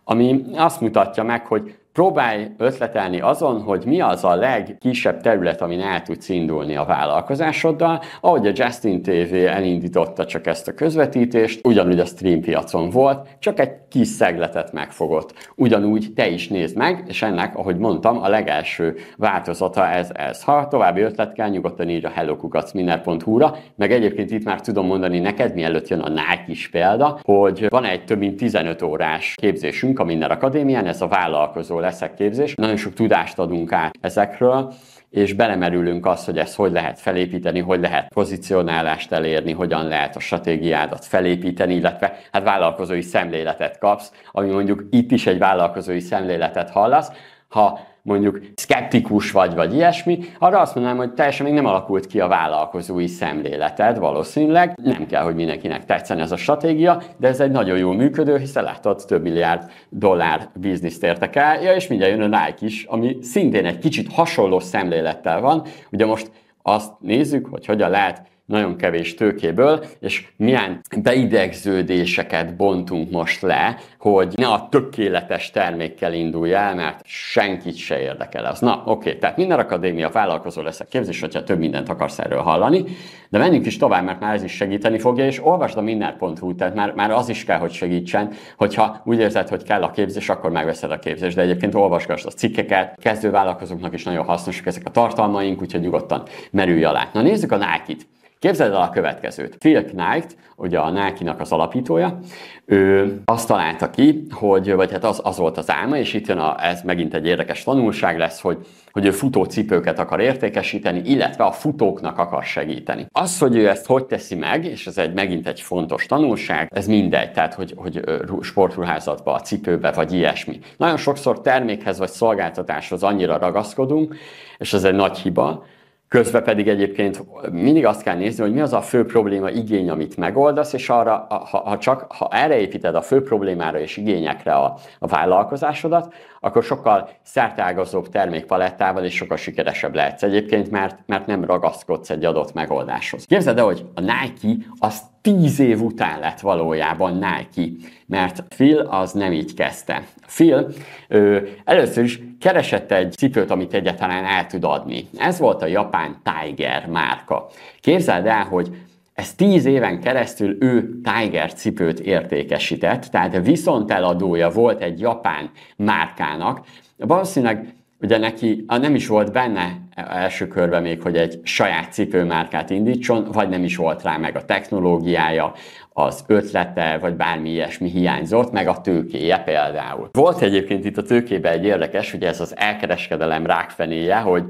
ami 0.03 0.45
azt 0.53 0.81
mutatja 0.81 1.23
meg, 1.23 1.45
hogy 1.45 1.75
Próbálj 1.99 2.47
ötletelni 2.57 3.19
azon, 3.19 3.61
hogy 3.61 3.83
mi 3.85 4.01
az 4.01 4.23
a 4.23 4.35
legkisebb 4.35 5.21
terület, 5.21 5.61
amin 5.61 5.81
el 5.81 6.01
tudsz 6.01 6.29
indulni 6.29 6.75
a 6.75 6.85
vállalkozásoddal. 6.85 8.01
Ahogy 8.21 8.47
a 8.47 8.51
Justin 8.53 9.01
TV 9.01 9.33
elindította 9.33 10.25
csak 10.25 10.47
ezt 10.47 10.67
a 10.67 10.73
közvetítést, 10.73 11.67
ugyanúgy 11.67 11.99
a 11.99 12.05
stream 12.05 12.41
piacon 12.41 12.89
volt, 12.89 13.27
csak 13.39 13.59
egy 13.59 13.71
kis 13.89 14.07
szegletet 14.07 14.71
megfogott. 14.73 15.33
Ugyanúgy 15.55 16.13
te 16.15 16.29
is 16.29 16.47
nézd 16.47 16.77
meg, 16.77 17.03
és 17.07 17.21
ennek, 17.21 17.57
ahogy 17.57 17.77
mondtam, 17.77 18.21
a 18.21 18.29
legelső 18.29 18.95
változata 19.17 19.87
ez 19.87 20.09
ez. 20.13 20.43
Ha 20.43 20.67
további 20.67 21.01
ötlet 21.01 21.33
kell, 21.33 21.49
nyugodtan 21.49 21.89
írj 21.89 22.05
a 22.05 22.09
hellokukacminner.hu-ra, 22.09 23.55
meg 23.75 23.91
egyébként 23.91 24.31
itt 24.31 24.43
már 24.43 24.61
tudom 24.61 24.85
mondani 24.85 25.19
neked, 25.19 25.53
mielőtt 25.53 25.87
jön 25.87 25.99
a 25.99 26.09
Nike 26.09 26.45
is 26.47 26.69
példa, 26.69 27.19
hogy 27.23 27.65
van 27.69 27.85
egy 27.85 28.03
több 28.03 28.19
mint 28.19 28.37
15 28.37 28.81
órás 28.81 29.35
képzésünk 29.35 29.99
a 29.99 30.03
Minner 30.03 30.31
Akadémián, 30.31 30.85
ez 30.85 31.01
a 31.01 31.07
vállalkozó 31.07 31.79
leszek 31.89 32.13
képzés, 32.13 32.55
nagyon 32.55 32.77
sok 32.77 32.93
tudást 32.93 33.39
adunk 33.39 33.71
át 33.71 33.97
ezekről, 34.01 34.73
és 35.09 35.33
belemerülünk 35.33 36.05
azt, 36.05 36.25
hogy 36.25 36.37
ezt 36.37 36.55
hogy 36.55 36.71
lehet 36.71 36.99
felépíteni, 36.99 37.59
hogy 37.59 37.79
lehet 37.79 38.13
pozicionálást 38.13 39.11
elérni, 39.11 39.51
hogyan 39.51 39.87
lehet 39.87 40.15
a 40.15 40.19
stratégiádat 40.19 41.05
felépíteni, 41.05 41.75
illetve 41.75 42.17
hát 42.31 42.43
vállalkozói 42.43 43.01
szemléletet 43.01 43.77
kapsz, 43.77 44.11
ami 44.31 44.49
mondjuk 44.49 44.83
itt 44.89 45.11
is 45.11 45.27
egy 45.27 45.37
vállalkozói 45.37 45.99
szemléletet 45.99 46.69
hallasz, 46.69 47.11
ha 47.49 47.79
mondjuk 48.01 48.39
szkeptikus 48.55 49.31
vagy, 49.31 49.55
vagy 49.55 49.73
ilyesmi, 49.73 50.19
arra 50.39 50.59
azt 50.59 50.75
mondanám, 50.75 50.97
hogy 50.97 51.13
teljesen 51.13 51.45
még 51.45 51.55
nem 51.55 51.65
alakult 51.65 52.07
ki 52.07 52.19
a 52.19 52.27
vállalkozói 52.27 53.07
szemléleted 53.07 53.97
valószínűleg. 53.97 54.79
Nem 54.83 55.05
kell, 55.05 55.23
hogy 55.23 55.35
mindenkinek 55.35 55.85
tetszen 55.85 56.19
ez 56.19 56.31
a 56.31 56.37
stratégia, 56.37 57.01
de 57.17 57.27
ez 57.27 57.39
egy 57.39 57.51
nagyon 57.51 57.77
jó 57.77 57.91
működő, 57.91 58.37
hiszen 58.37 58.63
látod, 58.63 59.03
több 59.07 59.21
milliárd 59.21 59.71
dollár 59.89 60.49
bizniszt 60.53 61.03
értek 61.03 61.35
el, 61.35 61.61
ja, 61.61 61.75
és 61.75 61.87
mindjárt 61.87 62.13
jön 62.13 62.33
a 62.33 62.45
Nike 62.45 62.65
is, 62.65 62.83
ami 62.83 63.17
szintén 63.21 63.65
egy 63.65 63.77
kicsit 63.77 64.13
hasonló 64.13 64.59
szemlélettel 64.59 65.41
van. 65.41 65.63
Ugye 65.91 66.05
most 66.05 66.31
azt 66.61 66.91
nézzük, 66.99 67.45
hogy 67.45 67.65
hogyan 67.65 67.89
lehet 67.89 68.21
nagyon 68.49 68.75
kevés 68.75 69.13
tőkéből, 69.13 69.85
és 69.99 70.27
milyen 70.37 70.81
beidegződéseket 71.01 72.55
bontunk 72.55 73.11
most 73.11 73.41
le, 73.41 73.77
hogy 73.99 74.33
ne 74.35 74.47
a 74.47 74.67
tökéletes 74.71 75.51
termékkel 75.51 76.13
indulj 76.13 76.53
el, 76.53 76.75
mert 76.75 76.99
senkit 77.05 77.75
se 77.75 77.99
érdekel 77.99 78.45
az. 78.45 78.59
Na, 78.59 78.83
oké, 78.85 79.13
tehát 79.13 79.37
minden 79.37 79.59
akadémia 79.59 80.09
vállalkozó 80.09 80.61
leszek 80.61 80.87
képzés, 80.87 81.19
hogyha 81.19 81.43
több 81.43 81.59
mindent 81.59 81.89
akarsz 81.89 82.19
erről 82.19 82.41
hallani, 82.41 82.83
de 83.29 83.37
menjünk 83.37 83.65
is 83.65 83.77
tovább, 83.77 84.03
mert 84.03 84.19
már 84.19 84.33
ez 84.33 84.43
is 84.43 84.51
segíteni 84.51 84.99
fogja, 84.99 85.25
és 85.25 85.45
olvasd 85.45 85.77
a 85.77 85.81
minden.hu, 85.81 86.55
tehát 86.55 86.75
már, 86.75 86.93
már 86.93 87.11
az 87.11 87.29
is 87.29 87.43
kell, 87.43 87.57
hogy 87.57 87.71
segítsen, 87.71 88.31
hogyha 88.57 89.01
úgy 89.05 89.19
érzed, 89.19 89.47
hogy 89.47 89.63
kell 89.63 89.83
a 89.83 89.91
képzés, 89.91 90.29
akkor 90.29 90.51
megveszed 90.51 90.91
a 90.91 90.99
képzést, 90.99 91.35
de 91.35 91.41
egyébként 91.41 91.75
olvasgass 91.75 92.25
a 92.25 92.29
cikkeket, 92.29 92.99
kezdő 93.01 93.29
vállalkozóknak 93.29 93.93
is 93.93 94.03
nagyon 94.03 94.25
hasznosak 94.25 94.65
ezek 94.65 94.83
a 94.85 94.91
tartalmaink, 94.91 95.61
úgyhogy 95.61 95.81
nyugodtan 95.81 96.23
merülj 96.51 96.83
alá. 96.83 97.09
Na 97.13 97.21
nézzük 97.21 97.51
a 97.51 97.57
Nike-t. 97.57 98.07
Képzeld 98.39 98.73
el 98.73 98.81
a 98.81 98.89
következőt. 98.89 99.57
Phil 99.57 99.85
Knight, 99.85 100.37
ugye 100.55 100.79
a 100.79 100.89
Nike-nak 100.89 101.39
az 101.39 101.51
alapítója, 101.51 102.19
ő 102.65 103.21
azt 103.25 103.47
találta 103.47 103.89
ki, 103.89 104.23
hogy, 104.31 104.73
vagy 104.73 104.91
hát 104.91 105.03
az, 105.03 105.19
az 105.23 105.37
volt 105.37 105.57
az 105.57 105.71
álma, 105.71 105.97
és 105.97 106.13
itt 106.13 106.27
jön 106.27 106.37
a, 106.37 106.65
ez 106.65 106.81
megint 106.81 107.13
egy 107.13 107.25
érdekes 107.25 107.63
tanulság 107.63 108.17
lesz, 108.17 108.41
hogy, 108.41 108.57
hogy 108.91 109.05
ő 109.05 109.11
futócipőket 109.11 109.99
akar 109.99 110.19
értékesíteni, 110.19 111.01
illetve 111.05 111.43
a 111.43 111.51
futóknak 111.51 112.17
akar 112.17 112.43
segíteni. 112.43 113.05
Az, 113.11 113.39
hogy 113.39 113.55
ő 113.55 113.69
ezt 113.69 113.85
hogy 113.85 114.05
teszi 114.05 114.35
meg, 114.35 114.65
és 114.65 114.87
ez 114.87 114.97
egy 114.97 115.13
megint 115.13 115.47
egy 115.47 115.61
fontos 115.61 116.05
tanulság, 116.05 116.69
ez 116.73 116.87
mindegy, 116.87 117.31
tehát 117.31 117.53
hogy, 117.53 117.73
hogy 117.75 118.01
sportruházatba, 118.41 119.33
a 119.33 119.39
cipőbe, 119.39 119.91
vagy 119.91 120.13
ilyesmi. 120.13 120.59
Nagyon 120.77 120.97
sokszor 120.97 121.41
termékhez 121.41 121.97
vagy 121.97 122.09
szolgáltatáshoz 122.09 123.03
annyira 123.03 123.37
ragaszkodunk, 123.37 124.15
és 124.57 124.73
ez 124.73 124.83
egy 124.83 124.95
nagy 124.95 125.17
hiba, 125.17 125.65
Közben 126.09 126.43
pedig 126.43 126.67
egyébként 126.67 127.23
mindig 127.51 127.85
azt 127.85 128.03
kell 128.03 128.15
nézni, 128.15 128.43
hogy 128.43 128.53
mi 128.53 128.61
az 128.61 128.73
a 128.73 128.81
fő 128.81 129.05
probléma 129.05 129.49
igény, 129.49 129.89
amit 129.89 130.17
megoldasz, 130.17 130.73
és 130.73 130.89
arra, 130.89 131.27
ha, 131.29 131.57
ha 131.57 131.77
csak 131.77 132.11
ha 132.11 132.27
erre 132.31 132.59
építed 132.59 132.95
a 132.95 133.01
fő 133.01 133.23
problémára 133.23 133.79
és 133.79 133.97
igényekre 133.97 134.53
a, 134.53 134.77
a 134.99 135.07
vállalkozásodat, 135.07 136.13
akkor 136.39 136.63
sokkal 136.63 137.09
szertágazóbb 137.21 138.09
termékpalettával 138.09 139.03
és 139.03 139.15
sokkal 139.15 139.37
sikeresebb 139.37 139.95
lehetsz 139.95 140.23
egyébként, 140.23 140.71
mert, 140.71 140.99
mert 141.05 141.25
nem 141.25 141.45
ragaszkodsz 141.45 142.09
egy 142.09 142.25
adott 142.25 142.53
megoldáshoz. 142.53 143.25
Képzeld 143.25 143.57
el, 143.57 143.65
hogy 143.65 143.85
a 143.93 143.99
Nike 144.01 144.65
az 144.79 145.01
tíz 145.37 145.59
év 145.59 145.81
után 145.81 146.19
lett 146.19 146.39
valójában 146.39 147.13
Nike, 147.13 147.89
mert 148.05 148.43
Phil 148.47 148.79
az 148.79 149.11
nem 149.11 149.31
így 149.31 149.53
kezdte. 149.53 150.03
Phil 150.25 150.67
ő, 151.07 151.49
először 151.65 152.03
is 152.03 152.19
keresett 152.39 152.91
egy 152.91 153.11
cipőt, 153.11 153.51
amit 153.51 153.73
egyáltalán 153.73 154.25
el 154.25 154.45
tud 154.47 154.63
adni. 154.63 155.07
Ez 155.17 155.39
volt 155.39 155.61
a 155.61 155.65
japán 155.65 156.21
Tiger 156.23 156.87
márka. 156.87 157.47
Képzeld 157.81 158.25
el, 158.25 158.43
hogy 158.43 158.69
ez 159.13 159.33
tíz 159.33 159.65
éven 159.65 159.99
keresztül 159.99 160.57
ő 160.59 161.01
Tiger 161.01 161.53
cipőt 161.53 161.99
értékesített, 161.99 163.03
tehát 163.03 163.45
viszont 163.45 163.91
eladója 163.91 164.49
volt 164.49 164.81
egy 164.81 164.99
japán 164.99 165.49
márkának. 165.75 166.65
Valószínűleg 166.97 167.73
ugye 168.01 168.17
neki 168.17 168.65
nem 168.67 168.95
is 168.95 169.07
volt 169.07 169.31
benne 169.31 169.77
első 169.95 170.47
körben 170.47 170.81
még, 170.81 171.01
hogy 171.01 171.17
egy 171.17 171.39
saját 171.43 171.93
cipőmárkát 171.93 172.69
indítson, 172.69 173.27
vagy 173.31 173.49
nem 173.49 173.63
is 173.63 173.75
volt 173.75 174.03
rá 174.03 174.17
meg 174.17 174.35
a 174.35 174.45
technológiája, 174.45 175.53
az 175.93 176.23
ötlete, 176.27 176.97
vagy 176.97 177.13
bármi 177.13 177.49
ilyesmi 177.49 177.89
hiányzott, 177.89 178.51
meg 178.51 178.67
a 178.67 178.81
tőkéje 178.81 179.37
például. 179.37 180.09
Volt 180.11 180.41
egyébként 180.41 180.85
itt 180.85 180.97
a 180.97 181.03
tőkében 181.03 181.53
egy 181.53 181.65
érdekes, 181.65 182.13
ugye 182.13 182.27
ez 182.27 182.39
az 182.39 182.57
elkereskedelem 182.57 183.45
rákfenéje, 183.45 184.17
hogy 184.17 184.43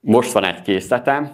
most 0.00 0.32
van 0.32 0.44
egy 0.44 0.62
készletem, 0.62 1.30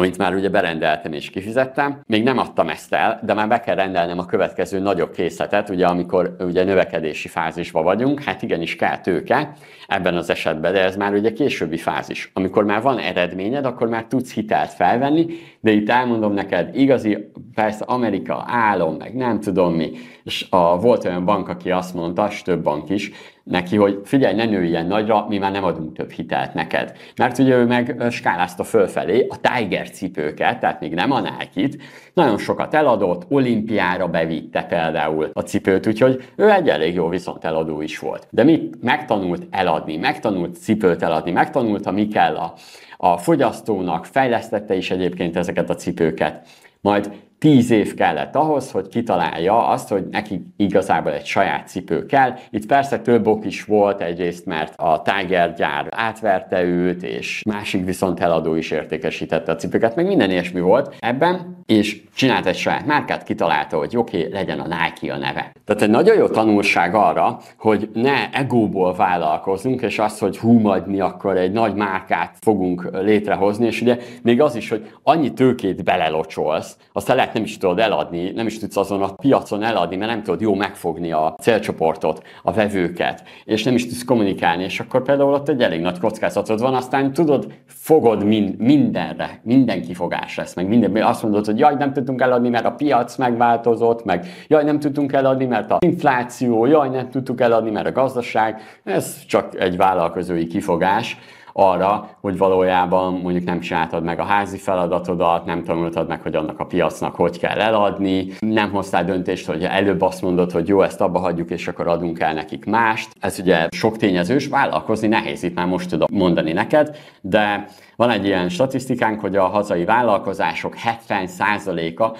amit 0.00 0.18
már 0.18 0.34
ugye 0.34 0.48
berendeltem 0.48 1.12
és 1.12 1.30
kifizettem. 1.30 2.00
Még 2.06 2.22
nem 2.22 2.38
adtam 2.38 2.68
ezt 2.68 2.92
el, 2.92 3.20
de 3.22 3.34
már 3.34 3.48
be 3.48 3.60
kell 3.60 3.74
rendelnem 3.74 4.18
a 4.18 4.24
következő 4.24 4.78
nagyobb 4.78 5.12
készletet, 5.12 5.68
ugye 5.68 5.86
amikor 5.86 6.36
ugye 6.38 6.64
növekedési 6.64 7.28
fázisban 7.28 7.84
vagyunk, 7.84 8.22
hát 8.22 8.42
igenis 8.42 8.76
kell 8.76 8.98
tőke 8.98 9.52
ebben 9.86 10.16
az 10.16 10.30
esetben, 10.30 10.72
de 10.72 10.82
ez 10.82 10.96
már 10.96 11.12
ugye 11.12 11.32
későbbi 11.32 11.76
fázis. 11.76 12.30
Amikor 12.34 12.64
már 12.64 12.82
van 12.82 12.98
eredményed, 12.98 13.64
akkor 13.64 13.88
már 13.88 14.04
tudsz 14.04 14.32
hitelt 14.32 14.70
felvenni, 14.70 15.26
de 15.60 15.70
itt 15.70 15.88
elmondom 15.88 16.32
neked, 16.32 16.76
igazi, 16.76 17.30
persze 17.54 17.84
Amerika 17.84 18.44
álom, 18.46 18.94
meg 18.94 19.14
nem 19.14 19.40
tudom 19.40 19.74
mi, 19.74 19.90
és 20.24 20.46
a, 20.50 20.78
volt 20.78 21.04
olyan 21.04 21.24
bank, 21.24 21.48
aki 21.48 21.70
azt 21.70 21.94
mondta, 21.94 22.26
és 22.30 22.42
több 22.42 22.62
bank 22.62 22.90
is, 22.90 23.10
neki, 23.50 23.76
hogy 23.76 24.00
figyelj, 24.04 24.34
ne 24.34 24.44
nőj 24.44 24.68
ilyen 24.68 24.86
nagyra, 24.86 25.26
mi 25.28 25.38
már 25.38 25.52
nem 25.52 25.64
adunk 25.64 25.96
több 25.96 26.10
hitelt 26.10 26.54
neked. 26.54 26.92
Mert 27.16 27.38
ugye 27.38 27.56
ő 27.56 27.66
meg 27.66 27.96
skálázta 28.10 28.64
fölfelé 28.64 29.26
a 29.28 29.36
Tiger 29.40 29.90
cipőket, 29.90 30.60
tehát 30.60 30.80
még 30.80 30.94
nem 30.94 31.12
a 31.12 31.20
nike 31.20 31.76
nagyon 32.14 32.38
sokat 32.38 32.74
eladott, 32.74 33.26
olimpiára 33.28 34.08
bevitte 34.08 34.62
például 34.62 35.30
a 35.32 35.40
cipőt, 35.40 35.86
úgyhogy 35.86 36.24
ő 36.36 36.50
egy 36.50 36.68
elég 36.68 36.94
jó 36.94 37.08
viszont 37.08 37.44
eladó 37.44 37.80
is 37.80 37.98
volt. 37.98 38.26
De 38.30 38.44
mit 38.44 38.82
megtanult 38.82 39.46
eladni, 39.50 39.96
megtanult 39.96 40.56
cipőt 40.56 41.02
eladni, 41.02 41.30
megtanulta, 41.30 41.90
mi 41.90 42.08
kell 42.08 42.34
a, 42.34 42.54
a 42.96 43.16
fogyasztónak, 43.16 44.04
fejlesztette 44.04 44.74
is 44.74 44.90
egyébként 44.90 45.36
ezeket 45.36 45.70
a 45.70 45.74
cipőket, 45.74 46.46
majd 46.80 47.10
tíz 47.40 47.70
év 47.70 47.94
kellett 47.94 48.34
ahhoz, 48.36 48.70
hogy 48.70 48.88
kitalálja 48.88 49.66
azt, 49.66 49.88
hogy 49.88 50.04
neki 50.10 50.42
igazából 50.56 51.12
egy 51.12 51.24
saját 51.26 51.68
cipő 51.68 52.06
kell. 52.06 52.34
Itt 52.50 52.66
persze 52.66 52.98
több 52.98 53.26
ok 53.26 53.44
is 53.44 53.64
volt, 53.64 54.00
egyrészt 54.00 54.46
mert 54.46 54.74
a 54.76 55.02
Tiger 55.02 55.54
gyár 55.54 55.86
átverte 55.90 56.62
őt, 56.62 57.02
és 57.02 57.42
másik 57.48 57.84
viszont 57.84 58.20
eladó 58.20 58.54
is 58.54 58.70
értékesítette 58.70 59.52
a 59.52 59.56
cipőket, 59.56 59.96
meg 59.96 60.06
minden 60.06 60.30
ilyesmi 60.30 60.60
volt 60.60 60.94
ebben, 60.98 61.62
és 61.66 62.02
csinált 62.14 62.46
egy 62.46 62.56
saját 62.56 62.86
márkát, 62.86 63.22
kitalálta, 63.22 63.76
hogy 63.76 63.96
oké, 63.96 64.18
okay, 64.18 64.32
legyen 64.32 64.60
a 64.60 64.66
Nike 64.66 65.14
a 65.14 65.18
neve. 65.18 65.52
Tehát 65.64 65.82
egy 65.82 65.90
nagyon 65.90 66.16
jó 66.16 66.28
tanulság 66.28 66.94
arra, 66.94 67.38
hogy 67.58 67.90
ne 67.92 68.30
egóból 68.30 68.94
vállalkozunk, 68.94 69.82
és 69.82 69.98
az, 69.98 70.18
hogy 70.18 70.38
hú, 70.38 70.58
majd 70.58 70.86
mi 70.86 71.00
akkor 71.00 71.36
egy 71.36 71.52
nagy 71.52 71.74
márkát 71.74 72.36
fogunk 72.40 72.88
létrehozni, 72.92 73.66
és 73.66 73.80
ugye 73.80 73.98
még 74.22 74.40
az 74.40 74.54
is, 74.54 74.68
hogy 74.68 74.90
annyi 75.02 75.32
tőkét 75.32 75.84
belelocsolsz, 75.84 76.76
aztán 76.92 77.16
lehet 77.30 77.34
nem 77.34 77.44
is 77.44 77.58
tudod 77.58 77.78
eladni, 77.78 78.30
nem 78.30 78.46
is 78.46 78.58
tudsz 78.58 78.76
azon 78.76 79.02
a 79.02 79.12
piacon 79.12 79.62
eladni, 79.62 79.96
mert 79.96 80.10
nem 80.10 80.22
tudod 80.22 80.40
jó 80.40 80.54
megfogni 80.54 81.12
a 81.12 81.34
célcsoportot, 81.40 82.22
a 82.42 82.52
vevőket, 82.52 83.22
és 83.44 83.62
nem 83.62 83.74
is 83.74 83.86
tudsz 83.86 84.04
kommunikálni, 84.04 84.62
és 84.62 84.80
akkor 84.80 85.02
például 85.02 85.32
ott 85.32 85.48
egy 85.48 85.62
elég 85.62 85.80
nagy 85.80 85.98
kockázatod 85.98 86.60
van, 86.60 86.74
aztán 86.74 87.12
tudod, 87.12 87.52
fogod 87.66 88.24
mind, 88.24 88.58
mindenre, 88.58 89.40
minden 89.42 89.82
kifogás 89.82 90.36
lesz, 90.36 90.54
meg 90.54 90.68
minden, 90.68 91.02
azt 91.02 91.22
mondod, 91.22 91.46
hogy 91.46 91.58
jaj, 91.58 91.74
nem 91.74 91.92
tudtunk 91.92 92.20
eladni, 92.20 92.48
mert 92.48 92.64
a 92.64 92.72
piac 92.72 93.16
megváltozott, 93.16 94.04
meg 94.04 94.26
jaj, 94.48 94.64
nem 94.64 94.78
tudtunk 94.78 95.12
eladni, 95.12 95.44
mert 95.44 95.70
a 95.70 95.78
infláció, 95.80 96.66
jaj, 96.66 96.88
nem 96.88 97.10
tudtuk 97.10 97.40
eladni, 97.40 97.70
mert 97.70 97.86
a 97.86 97.92
gazdaság, 97.92 98.60
ez 98.84 99.24
csak 99.26 99.60
egy 99.60 99.76
vállalkozói 99.76 100.46
kifogás, 100.46 101.18
arra, 101.52 102.08
hogy 102.20 102.38
valójában 102.38 103.12
mondjuk 103.12 103.44
nem 103.44 103.60
csináltad 103.60 104.04
meg 104.04 104.18
a 104.18 104.24
házi 104.24 104.56
feladatodat, 104.56 105.44
nem 105.44 105.64
tanultad 105.64 106.08
meg, 106.08 106.22
hogy 106.22 106.34
annak 106.34 106.60
a 106.60 106.64
piacnak 106.64 107.14
hogy 107.14 107.38
kell 107.38 107.60
eladni, 107.60 108.26
nem 108.38 108.70
hoztál 108.70 109.04
döntést, 109.04 109.46
hogy 109.46 109.64
előbb 109.64 110.00
azt 110.00 110.22
mondod, 110.22 110.52
hogy 110.52 110.68
jó, 110.68 110.82
ezt 110.82 111.00
abba 111.00 111.18
hagyjuk, 111.18 111.50
és 111.50 111.68
akkor 111.68 111.88
adunk 111.88 112.20
el 112.20 112.34
nekik 112.34 112.64
mást. 112.64 113.08
Ez 113.20 113.38
ugye 113.38 113.68
sok 113.70 113.96
tényezős, 113.96 114.48
vállalkozni 114.48 115.08
nehéz, 115.08 115.42
itt 115.42 115.54
már 115.54 115.66
most 115.66 115.88
tudom 115.88 116.08
mondani 116.12 116.52
neked, 116.52 116.96
de 117.20 117.68
van 117.96 118.10
egy 118.10 118.24
ilyen 118.24 118.48
statisztikánk, 118.48 119.20
hogy 119.20 119.36
a 119.36 119.46
hazai 119.46 119.84
vállalkozások 119.84 120.74
70%-a 121.08 122.16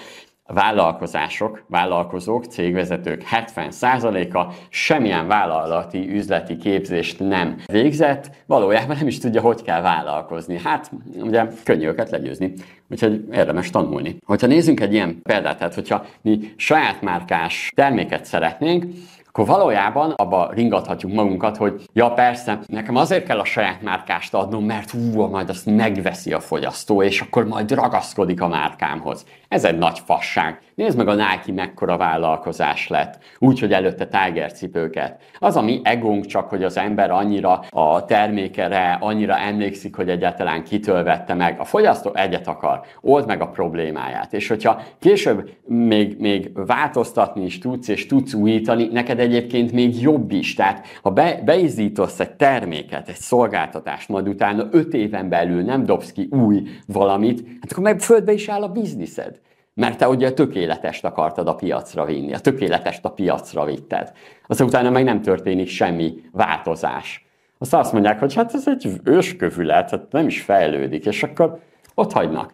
vállalkozások, 0.52 1.64
vállalkozók, 1.68 2.44
cégvezetők 2.44 3.24
70%-a 3.30 4.52
semmilyen 4.68 5.26
vállalati 5.26 6.14
üzleti 6.14 6.56
képzést 6.56 7.18
nem 7.18 7.56
végzett, 7.66 8.30
valójában 8.46 8.96
nem 8.96 9.06
is 9.06 9.18
tudja, 9.18 9.40
hogy 9.40 9.62
kell 9.62 9.80
vállalkozni. 9.80 10.58
Hát, 10.64 10.90
ugye 11.20 11.46
könnyű 11.64 11.86
őket 11.86 12.10
legyőzni, 12.10 12.52
úgyhogy 12.90 13.24
érdemes 13.32 13.70
tanulni. 13.70 14.16
Hogyha 14.26 14.46
nézzünk 14.46 14.80
egy 14.80 14.92
ilyen 14.92 15.20
példát, 15.22 15.58
tehát 15.58 15.74
hogyha 15.74 16.04
mi 16.22 16.38
saját 16.56 17.02
márkás 17.02 17.72
terméket 17.74 18.24
szeretnénk, 18.24 18.84
akkor 19.30 19.46
valójában 19.46 20.10
abba 20.10 20.50
ringathatjuk 20.52 21.12
magunkat, 21.12 21.56
hogy 21.56 21.82
ja 21.92 22.10
persze, 22.10 22.58
nekem 22.66 22.96
azért 22.96 23.26
kell 23.26 23.38
a 23.38 23.44
saját 23.44 23.82
márkást 23.82 24.34
adnom, 24.34 24.64
mert 24.64 24.90
hú, 24.90 25.26
majd 25.26 25.48
azt 25.48 25.66
megveszi 25.66 26.32
a 26.32 26.40
fogyasztó, 26.40 27.02
és 27.02 27.20
akkor 27.20 27.46
majd 27.46 27.70
ragaszkodik 27.70 28.40
a 28.40 28.48
márkámhoz. 28.48 29.24
Ez 29.48 29.64
egy 29.64 29.78
nagy 29.78 29.98
fasság. 30.04 30.60
Nézd 30.80 30.96
meg 30.96 31.08
a 31.08 31.14
Nike 31.14 31.52
mekkora 31.52 31.96
vállalkozás 31.96 32.88
lett, 32.88 33.18
úgyhogy 33.38 33.72
előtte 33.72 34.06
Tiger 34.06 34.52
cipőket. 34.52 35.20
Az 35.38 35.56
a 35.56 35.62
mi 35.62 35.80
egónk 35.84 36.26
csak, 36.26 36.48
hogy 36.48 36.64
az 36.64 36.76
ember 36.76 37.10
annyira 37.10 37.52
a 37.70 38.04
termékere, 38.04 38.98
annyira 39.00 39.38
emlékszik, 39.38 39.96
hogy 39.96 40.08
egyáltalán 40.08 40.64
kitől 40.64 41.02
vette 41.02 41.34
meg. 41.34 41.60
A 41.60 41.64
fogyasztó 41.64 42.14
egyet 42.14 42.46
akar, 42.46 42.80
old 43.00 43.26
meg 43.26 43.40
a 43.40 43.48
problémáját. 43.48 44.32
És 44.32 44.48
hogyha 44.48 44.82
később 44.98 45.50
még, 45.66 46.16
még 46.18 46.50
változtatni 46.54 47.44
is 47.44 47.58
tudsz, 47.58 47.88
és 47.88 48.06
tudsz 48.06 48.34
újítani, 48.34 48.88
neked 48.92 49.18
egyébként 49.18 49.72
még 49.72 50.00
jobb 50.00 50.32
is. 50.32 50.54
Tehát 50.54 50.86
ha 51.02 51.10
be, 51.10 51.40
beizítasz 51.44 52.20
egy 52.20 52.32
terméket, 52.32 53.08
egy 53.08 53.14
szolgáltatást, 53.14 54.08
majd 54.08 54.28
utána 54.28 54.68
öt 54.70 54.94
éven 54.94 55.28
belül 55.28 55.62
nem 55.62 55.84
dobsz 55.84 56.12
ki 56.12 56.28
új 56.30 56.62
valamit, 56.86 57.46
hát 57.60 57.72
akkor 57.72 57.84
meg 57.84 58.00
földbe 58.00 58.32
is 58.32 58.48
áll 58.48 58.62
a 58.62 58.68
bizniszed. 58.68 59.40
Mert 59.80 59.98
te 59.98 60.08
ugye 60.08 60.26
a 60.26 60.32
tökéletest 60.32 61.04
akartad 61.04 61.48
a 61.48 61.54
piacra 61.54 62.04
vinni, 62.04 62.34
a 62.34 62.38
tökéletest 62.38 63.04
a 63.04 63.10
piacra 63.10 63.64
vitted. 63.64 64.12
Aztán 64.46 64.66
utána 64.66 64.90
meg 64.90 65.04
nem 65.04 65.22
történik 65.22 65.68
semmi 65.68 66.14
változás. 66.32 67.26
Azt 67.58 67.74
azt 67.74 67.92
mondják, 67.92 68.18
hogy 68.18 68.34
hát 68.34 68.54
ez 68.54 68.68
egy 68.68 68.88
őskövület, 69.04 69.90
hát 69.90 70.12
nem 70.12 70.26
is 70.26 70.42
fejlődik, 70.42 71.06
és 71.06 71.22
akkor 71.22 71.58
ott 71.94 72.12
hagynak. 72.12 72.52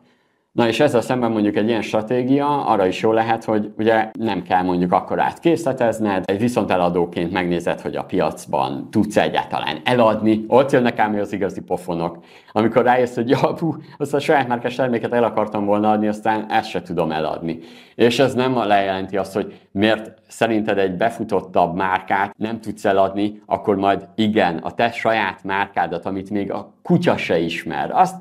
Na 0.56 0.68
és 0.68 0.80
ezzel 0.80 1.00
szemben 1.00 1.30
mondjuk 1.30 1.56
egy 1.56 1.68
ilyen 1.68 1.82
stratégia 1.82 2.64
arra 2.64 2.86
is 2.86 3.00
jó 3.00 3.12
lehet, 3.12 3.44
hogy 3.44 3.72
ugye 3.78 4.10
nem 4.18 4.42
kell 4.42 4.62
mondjuk 4.62 4.92
akkor 4.92 5.20
átkészletezned, 5.20 6.25
egy 6.26 6.38
viszont 6.38 6.70
eladóként 6.70 7.32
megnézed, 7.32 7.80
hogy 7.80 7.96
a 7.96 8.04
piacban 8.04 8.90
tudsz 8.90 9.16
egyáltalán 9.16 9.80
eladni, 9.84 10.44
ott 10.48 10.70
jönnek 10.70 10.98
ám 10.98 11.14
az 11.14 11.32
igazi 11.32 11.60
pofonok, 11.60 12.18
amikor 12.52 12.84
rájössz, 12.84 13.14
hogy 13.14 13.28
ja, 13.28 13.52
pú, 13.52 13.75
azt 13.98 14.14
a 14.14 14.18
saját 14.18 14.48
márkás 14.48 14.75
terméket 14.75 15.12
el 15.12 15.25
akartam 15.25 15.64
volna 15.64 15.90
adni, 15.90 16.08
aztán 16.08 16.50
ezt 16.50 16.68
se 16.68 16.82
tudom 16.82 17.10
eladni. 17.10 17.58
És 17.94 18.18
ez 18.18 18.34
nem 18.34 18.56
lejelenti 18.56 19.16
azt, 19.16 19.34
hogy 19.34 19.60
miért 19.72 20.12
szerinted 20.26 20.78
egy 20.78 20.97
befutottabb 20.97 21.75
márkát 21.75 22.38
nem 22.38 22.61
tudsz 22.61 22.85
eladni, 22.85 23.42
akkor 23.47 23.76
majd 23.76 24.06
igen, 24.14 24.56
a 24.56 24.71
te 24.71 24.90
saját 24.90 25.45
márkádat, 25.45 26.06
amit 26.06 26.30
még 26.30 26.52
a 26.52 26.75
kutya 26.83 27.16
se 27.16 27.38
ismer, 27.38 27.90
azt 27.92 28.14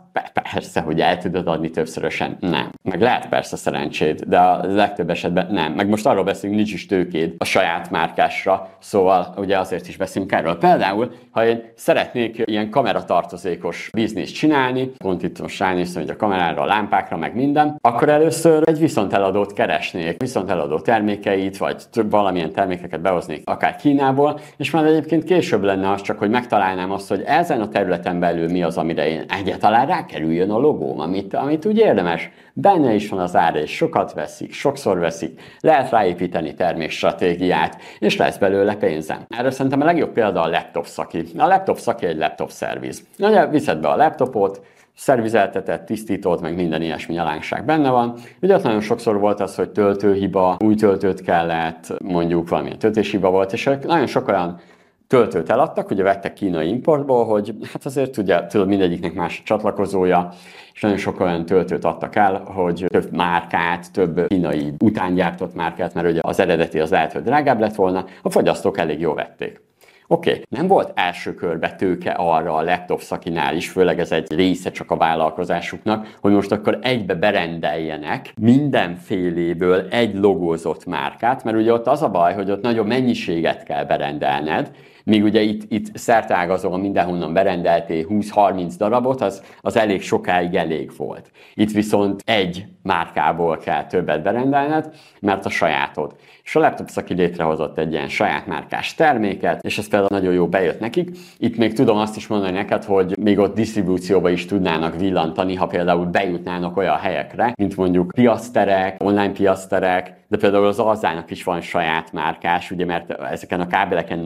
persze, 0.51 0.81
hogy 0.81 1.01
el 1.01 1.17
tudod 1.17 1.47
adni 1.47 1.69
többszörösen. 1.69 2.37
Nem. 2.39 2.71
Meg 2.83 3.01
lehet 3.01 3.29
persze 3.29 3.55
szerencséd, 3.55 4.21
de 4.21 4.37
a 4.37 4.65
legtöbb 4.73 5.09
esetben 5.09 5.47
nem. 5.51 5.73
Meg 5.73 5.87
most 5.87 6.05
arról 6.05 6.23
beszélünk, 6.23 6.57
nincs 6.57 6.73
is 6.73 6.85
tőkéd 6.85 7.33
a 7.37 7.45
saját 7.45 7.89
márkásra, 7.89 8.69
szóval 8.79 9.33
ugye 9.37 9.59
azért 9.59 9.87
is 9.87 9.97
beszélünk 9.97 10.31
erről. 10.31 10.57
Például, 10.57 11.11
ha 11.31 11.45
én 11.45 11.63
szeretnék 11.75 12.41
ilyen 12.45 12.69
kameratartozékos 12.69 13.89
bizniszt 13.93 14.35
csinálni, 14.35 14.91
pont 14.97 15.23
itt 15.23 15.41
most 15.41 15.59
ránéztem, 15.59 16.01
hogy 16.01 16.11
a 16.11 16.15
kamerára, 16.15 16.61
a 16.61 16.65
lámpákra, 16.65 17.17
meg 17.17 17.35
minden, 17.35 17.77
akkor 17.81 18.09
először 18.09 18.63
egy 18.65 18.79
viszonteladót 18.79 19.53
keresnék, 19.53 20.21
viszonteladó 20.21 20.79
termékeit, 20.79 21.57
vagy 21.57 21.81
több 21.95 22.11
valamilyen 22.11 22.51
termékeket 22.51 23.01
behoznék 23.01 23.41
akár 23.45 23.75
Kínából, 23.75 24.39
és 24.57 24.71
már 24.71 24.85
egyébként 24.85 25.23
később 25.23 25.63
lenne 25.63 25.91
az 25.91 26.01
csak, 26.01 26.19
hogy 26.19 26.29
megtalálnám 26.29 26.91
azt, 26.91 27.09
hogy 27.09 27.21
ezen 27.25 27.61
a 27.61 27.67
területen 27.67 28.19
belül 28.19 28.49
mi 28.49 28.63
az, 28.63 28.77
amire 28.77 29.07
én 29.07 29.23
egyáltalán 29.29 29.87
rákerüljön 29.87 30.51
a 30.51 30.57
logóm, 30.57 30.99
amit, 30.99 31.33
amit 31.33 31.65
úgy 31.65 31.77
érdemes. 31.77 32.29
Benne 32.53 32.93
is 32.93 33.09
van 33.09 33.19
az 33.19 33.35
ára, 33.35 33.59
és 33.59 33.71
sokat 33.71 34.13
veszik, 34.13 34.53
sokszor 34.53 34.99
veszik, 34.99 35.41
lehet 35.59 35.89
ráépíteni 35.89 36.53
termékstratégiát, 36.53 37.81
és 37.99 38.17
lesz 38.17 38.37
belőle 38.37 38.75
pénzem. 38.75 39.25
Erről 39.29 39.51
szerintem 39.51 39.81
a 39.81 39.85
legjobb 39.85 40.11
példa 40.11 40.41
a 40.41 40.49
laptop 40.49 40.85
szaki. 40.85 41.23
A 41.37 41.47
laptop 41.47 41.77
szaki 41.77 42.05
egy 42.05 42.17
laptop 42.17 42.49
szerviz. 42.49 43.03
Ugye 43.19 43.47
viszed 43.47 43.77
be 43.77 43.87
a 43.87 43.95
laptopot, 43.95 44.61
szervizeltetett, 44.95 45.85
tisztított, 45.85 46.41
meg 46.41 46.55
minden 46.55 46.81
ilyesmi 46.81 47.13
nyalánság 47.13 47.65
benne 47.65 47.89
van. 47.89 48.13
Ugye 48.41 48.57
nagyon 48.57 48.81
sokszor 48.81 49.19
volt 49.19 49.39
az, 49.39 49.55
hogy 49.55 49.69
töltőhiba, 49.69 50.57
új 50.59 50.75
töltőt 50.75 51.21
kellett, 51.21 51.93
mondjuk 52.03 52.49
valamilyen 52.49 52.79
töltéshiba 52.79 53.29
volt, 53.29 53.53
és 53.53 53.69
nagyon 53.81 54.07
sok 54.07 54.27
olyan 54.27 54.59
töltőt 55.07 55.49
eladtak, 55.49 55.89
ugye 55.89 56.03
vettek 56.03 56.33
kínai 56.33 56.67
importból, 56.67 57.25
hogy 57.25 57.55
hát 57.73 57.85
azért 57.85 58.11
tudja, 58.11 58.45
tudod, 58.45 58.67
mindegyiknek 58.67 59.13
más 59.13 59.41
csatlakozója, 59.45 60.29
és 60.73 60.81
nagyon 60.81 60.97
sok 60.97 61.19
olyan 61.19 61.45
töltőt 61.45 61.85
adtak 61.85 62.15
el, 62.15 62.41
hogy 62.45 62.85
több 62.87 63.11
márkát, 63.11 63.91
több 63.91 64.27
kínai 64.27 64.73
utángyártott 64.79 65.55
márkát, 65.55 65.93
mert 65.93 66.07
ugye 66.07 66.19
az 66.23 66.39
eredeti 66.39 66.79
az 66.79 66.89
lehet, 66.89 67.13
hogy 67.13 67.23
drágább 67.23 67.59
lett 67.59 67.75
volna, 67.75 68.05
a 68.21 68.29
fogyasztók 68.29 68.77
elég 68.77 68.99
jól 68.99 69.15
vették. 69.15 69.61
Oké, 70.07 70.29
okay. 70.29 70.43
nem 70.49 70.67
volt 70.67 70.91
első 70.95 71.33
körbe 71.33 71.75
tőke 71.75 72.11
arra 72.11 72.55
a 72.55 72.63
laptop 72.63 73.01
szakinál 73.01 73.55
is, 73.55 73.69
főleg 73.69 73.99
ez 73.99 74.11
egy 74.11 74.33
része 74.33 74.71
csak 74.71 74.91
a 74.91 74.97
vállalkozásuknak, 74.97 76.17
hogy 76.21 76.31
most 76.31 76.51
akkor 76.51 76.79
egybe 76.81 77.15
berendeljenek 77.15 78.33
mindenféléből 78.41 79.87
egy 79.89 80.15
logózott 80.15 80.85
márkát, 80.85 81.43
mert 81.43 81.57
ugye 81.57 81.73
ott 81.73 81.87
az 81.87 82.01
a 82.01 82.09
baj, 82.09 82.33
hogy 82.33 82.51
ott 82.51 82.61
nagyon 82.61 82.87
mennyiséget 82.87 83.63
kell 83.63 83.85
berendelned, 83.85 84.71
Míg 85.05 85.23
ugye 85.23 85.41
itt, 85.41 85.71
itt 85.71 85.97
szertágazóan 85.97 86.79
mindenhonnan 86.79 87.33
berendeltél 87.33 88.05
20-30 88.09 88.73
darabot, 88.77 89.21
az, 89.21 89.43
az 89.61 89.77
elég 89.77 90.01
sokáig 90.01 90.55
elég 90.55 90.91
volt. 90.97 91.31
Itt 91.53 91.71
viszont 91.71 92.21
egy 92.25 92.65
márkából 92.83 93.57
kell 93.57 93.85
többet 93.85 94.23
berendelned, 94.23 94.89
mert 95.19 95.45
a 95.45 95.49
sajátod. 95.49 96.15
És 96.43 96.55
a 96.55 96.59
laptop 96.59 96.89
szaki 96.89 97.13
létrehozott 97.13 97.77
egy 97.77 97.91
ilyen 97.91 98.09
saját 98.09 98.47
márkás 98.47 98.95
terméket, 98.95 99.63
és 99.63 99.77
ez 99.77 99.87
például 99.87 100.09
nagyon 100.11 100.33
jó 100.33 100.47
bejött 100.47 100.79
nekik. 100.79 101.09
Itt 101.37 101.57
még 101.57 101.73
tudom 101.73 101.97
azt 101.97 102.15
is 102.15 102.27
mondani 102.27 102.51
neked, 102.51 102.83
hogy 102.83 103.17
még 103.19 103.39
ott 103.39 103.55
disztribúcióba 103.55 104.29
is 104.29 104.45
tudnának 104.45 104.95
villantani, 104.99 105.55
ha 105.55 105.67
például 105.67 106.05
bejutnának 106.05 106.77
olyan 106.77 106.97
helyekre, 106.97 107.53
mint 107.57 107.75
mondjuk 107.75 108.11
piaszterek, 108.15 109.03
online 109.03 109.31
piaszterek, 109.31 110.25
de 110.27 110.37
például 110.37 110.65
az 110.65 110.79
Alzának 110.79 111.31
is 111.31 111.43
van 111.43 111.61
saját 111.61 112.13
márkás, 112.13 112.71
ugye, 112.71 112.85
mert 112.85 113.11
ezeken 113.11 113.59
a 113.59 113.67
kábeleken 113.67 114.19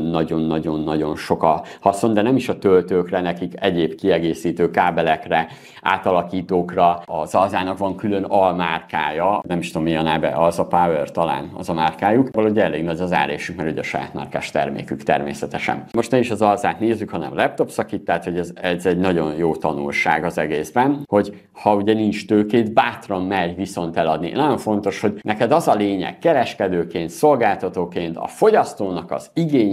nagyon-nagyon-nagyon-nagyon-nagyon 0.00 1.16
sok 1.16 1.42
a 1.42 1.62
haszon, 1.80 2.14
de 2.14 2.22
nem 2.22 2.36
is 2.36 2.48
a 2.48 2.58
töltőkre, 2.58 3.20
nekik 3.20 3.52
egyéb 3.60 3.94
kiegészítő 3.94 4.70
kábelekre, 4.70 5.48
átalakítókra. 5.82 7.02
Az 7.06 7.34
Alzának 7.34 7.78
van 7.78 7.96
külön 7.96 8.24
almárkája, 8.24 9.40
nem 9.46 9.58
is 9.58 9.70
tudom 9.70 9.82
mi 9.82 9.96
a 9.96 10.02
neve, 10.02 10.28
az 10.28 10.58
a 10.58 10.66
Power 10.66 11.10
talán 11.10 11.50
az 11.56 11.68
a 11.68 11.74
márkájuk. 11.74 12.28
Valahogy 12.32 12.58
elég 12.58 12.84
nagy 12.84 13.00
az 13.00 13.12
árésük, 13.12 13.56
mert 13.56 13.70
ugye 13.70 13.80
a 13.80 13.84
saját 13.84 14.14
márkás 14.14 14.50
termékük 14.50 15.02
természetesen. 15.02 15.84
Most 15.92 16.10
ne 16.10 16.18
is 16.18 16.30
az 16.30 16.42
Alzát 16.42 16.80
nézzük, 16.80 17.10
hanem 17.10 17.34
laptop 17.34 17.70
szakít, 17.70 18.04
tehát 18.04 18.24
hogy 18.24 18.38
ez, 18.38 18.50
ez 18.54 18.86
egy 18.86 18.98
nagyon 18.98 19.34
jó 19.36 19.56
tanulság 19.56 20.24
az 20.24 20.38
egészben, 20.38 21.02
hogy 21.06 21.34
ha 21.52 21.74
ugye 21.74 21.94
nincs 21.94 22.26
tőkét, 22.26 22.72
bátran 22.72 23.22
merj 23.22 23.52
viszont 23.54 23.96
eladni. 23.96 24.30
Nagyon 24.30 24.58
fontos, 24.58 25.00
hogy 25.00 25.18
neked 25.22 25.52
az 25.52 25.68
a 25.68 25.74
lényeg, 25.74 26.18
kereskedőként, 26.18 27.10
szolgáltatóként 27.10 28.16
a 28.16 28.26
fogyasztónak 28.26 29.10
az 29.10 29.30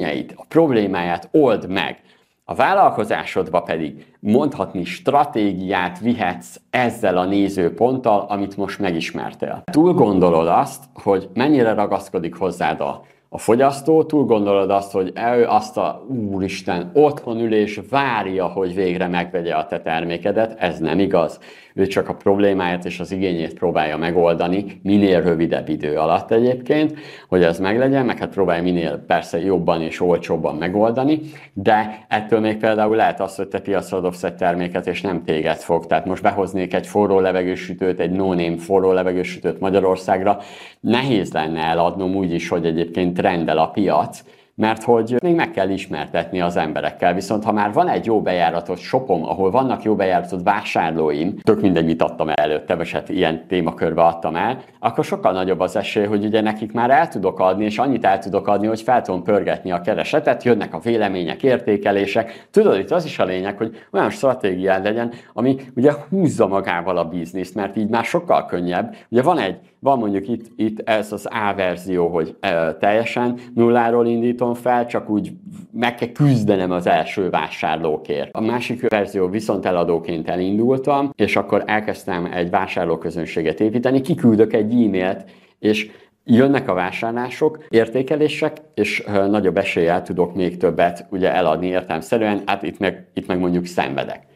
igényeit, 0.10 0.34
a 0.38 0.46
problémáját 0.48 1.30
old 1.32 1.70
meg. 1.70 2.02
A 2.46 2.56
vállalkozásodba 2.56 3.62
pedig 3.62 4.06
mondhatni 4.20 4.84
stratégiát 4.84 6.00
vihetsz 6.00 6.56
ezzel 6.70 7.18
a 7.18 7.26
nézőponttal, 7.26 8.26
amit 8.30 8.58
most 8.58 8.80
megismertél. 8.80 9.62
Túl 9.72 9.94
gondolod 9.94 10.48
azt, 10.48 10.84
hogy 10.94 11.30
mennyire 11.34 11.74
ragaszkodik 11.74 12.36
hozzád 12.36 12.82
a 12.82 13.02
a 13.32 13.38
fogyasztó, 13.38 14.04
túl 14.04 14.26
gondolod 14.26 14.70
azt, 14.70 14.92
hogy 14.92 15.14
ő 15.38 15.46
azt 15.48 15.78
a 15.78 16.06
úristen 16.32 16.92
otthon 16.94 17.40
ül 17.40 17.54
és 17.54 17.82
várja, 17.90 18.46
hogy 18.46 18.76
végre 18.76 19.08
megvegye 19.08 19.54
a 19.54 19.66
te 19.66 19.82
termékedet, 19.82 20.60
ez 20.60 20.80
nem 20.80 21.00
igaz. 21.00 21.40
Ő 21.74 21.88
csak 21.88 22.10
a 22.10 22.14
problémáját 22.14 22.86
és 22.86 23.00
az 23.00 23.12
igényét 23.12 23.54
próbálja 23.54 23.98
megoldani, 23.98 24.80
minél 24.84 25.22
rövidebb 25.22 25.70
idő 25.70 25.96
alatt 25.96 26.32
egyébként, 26.32 27.00
hogy 27.28 27.44
ez 27.44 27.60
meglegyen, 27.60 28.06
meg 28.06 28.18
hát 28.18 28.30
próbálja 28.30 28.64
minél 28.64 29.04
persze 29.08 29.40
jobban 29.40 29.82
és 29.82 30.02
olcsóbban 30.02 30.56
megoldani, 30.56 31.20
de 31.54 32.06
ettől 32.08 32.40
még 32.40 32.58
például 32.58 32.96
lehet 32.96 33.20
az, 33.20 33.36
hogy 33.36 33.48
te 33.48 33.60
piacra 33.60 34.00
dobsz 34.00 34.24
egy 34.24 34.36
terméket, 34.36 34.88
és 34.88 35.02
nem 35.02 35.24
téged 35.24 35.58
fog. 35.58 35.86
Tehát 35.86 36.06
most 36.06 36.24
behoznék 36.24 36.74
egy 36.74 36.88
forró 36.88 37.20
levegősütőt, 37.20 38.00
egy 38.00 38.12
no 38.12 38.58
forró 38.58 38.92
levegősütőt 38.92 39.60
Magyarországra, 39.60 40.40
nehéz 40.80 41.34
lenne 41.34 41.62
eladnom 41.62 42.16
úgy 42.16 42.34
is, 42.34 42.50
hogy 42.50 42.66
egyébként 42.66 43.14
rendel 43.20 43.58
a 43.58 43.70
piac, 43.70 44.24
mert 44.60 44.84
hogy 44.84 45.16
még 45.22 45.36
meg 45.36 45.52
kell 45.52 45.70
ismertetni 45.70 46.42
az 46.42 46.58
emberekkel. 46.58 47.14
Viszont 47.14 47.44
ha 47.44 47.52
már 47.52 47.74
van 47.74 47.88
egy 47.88 48.06
jó 48.06 48.22
bejáratot 48.22 48.78
shopom, 48.78 49.26
ahol 49.26 49.52
vannak 49.52 49.84
jó 49.84 49.96
bejáratot 49.96 50.44
vásárlóim, 50.44 51.38
tök 51.42 51.62
mindegy, 51.62 51.86
mit 51.86 52.02
adtam 52.02 52.30
el 52.30 52.36
előtte, 52.36 52.76
vagy 52.76 52.92
hát 52.92 53.10
ilyen 53.10 53.48
témakörbe 53.48 54.02
adtam 54.02 54.36
el, 54.36 54.58
akkor 54.80 55.04
sokkal 55.04 55.32
nagyobb 55.32 55.60
az 55.60 55.76
esély, 55.76 56.06
hogy 56.06 56.26
ugye 56.26 56.42
nekik 56.42 56.72
már 56.72 56.90
el 56.90 57.08
tudok 57.08 57.40
adni, 57.40 57.66
és 57.66 57.78
annyit 57.78 58.06
el 58.06 58.20
tudok 58.20 58.48
adni, 58.48 58.68
hogy 58.68 58.82
fel 58.82 59.02
tudom 59.02 59.24
pörgetni 59.24 59.72
a 59.72 59.82
keresetet, 59.82 60.44
jönnek 60.44 60.74
a 60.74 60.80
vélemények, 60.80 61.44
értékelések. 61.44 62.48
Tudod, 62.52 62.80
itt 62.80 62.92
az 62.92 63.06
is 63.06 63.20
a 63.20 63.26
lényeg, 63.26 63.58
hogy 63.58 63.76
olyan 63.92 64.10
stratégián 64.10 64.82
legyen, 64.82 65.12
ami 65.34 65.56
ugye 65.76 65.92
húzza 66.10 66.48
magával 66.48 66.98
a 66.98 67.06
bizniszt, 67.06 67.56
mert 67.56 67.78
így 67.78 67.90
már 67.90 68.04
sokkal 68.04 68.46
könnyebb. 68.46 68.96
Ugye 69.10 69.22
van 69.22 69.40
egy 69.40 69.58
van 69.80 69.98
mondjuk 69.98 70.28
itt, 70.28 70.46
itt 70.56 70.80
ez 70.80 71.12
az 71.12 71.26
A 71.26 71.54
verzió, 71.56 72.08
hogy 72.08 72.36
teljesen 72.80 73.40
nulláról 73.54 74.08
indítom 74.08 74.54
fel, 74.54 74.86
csak 74.86 75.10
úgy 75.10 75.32
meg 75.72 75.96
kell 75.96 76.12
küzdenem 76.12 76.72
az 76.72 76.88
első 76.88 77.30
vásárlókért. 77.30 78.30
A 78.32 78.42
másik 78.42 78.90
verzió 78.90 79.28
viszont 79.28 79.66
eladóként 79.66 80.30
elindultam, 80.30 81.12
és 81.16 81.36
akkor 81.36 81.64
elkezdtem 81.66 82.26
egy 82.34 82.50
vásárlóközönséget 82.50 83.60
építeni, 83.60 84.02
kiküldök 84.02 84.54
egy 84.54 84.72
e-mailt, 84.72 85.26
és 85.60 85.92
jönnek 86.24 86.70
a 86.70 86.74
vásárlások, 86.74 87.66
értékelések, 87.70 88.58
és 88.74 89.04
nagyobb 89.30 89.58
eséllyel 89.58 90.02
tudok 90.02 90.36
még 90.36 90.58
többet 90.58 91.06
ugye 91.12 91.34
eladni 91.34 91.68
értelmszerűen, 91.68 92.42
hát 92.46 92.64
itt 92.64 92.80
meg, 92.80 93.08
itt 93.14 93.28
meg 93.28 93.40
mondjuk 93.40 93.66
szenvedek. 93.66 94.28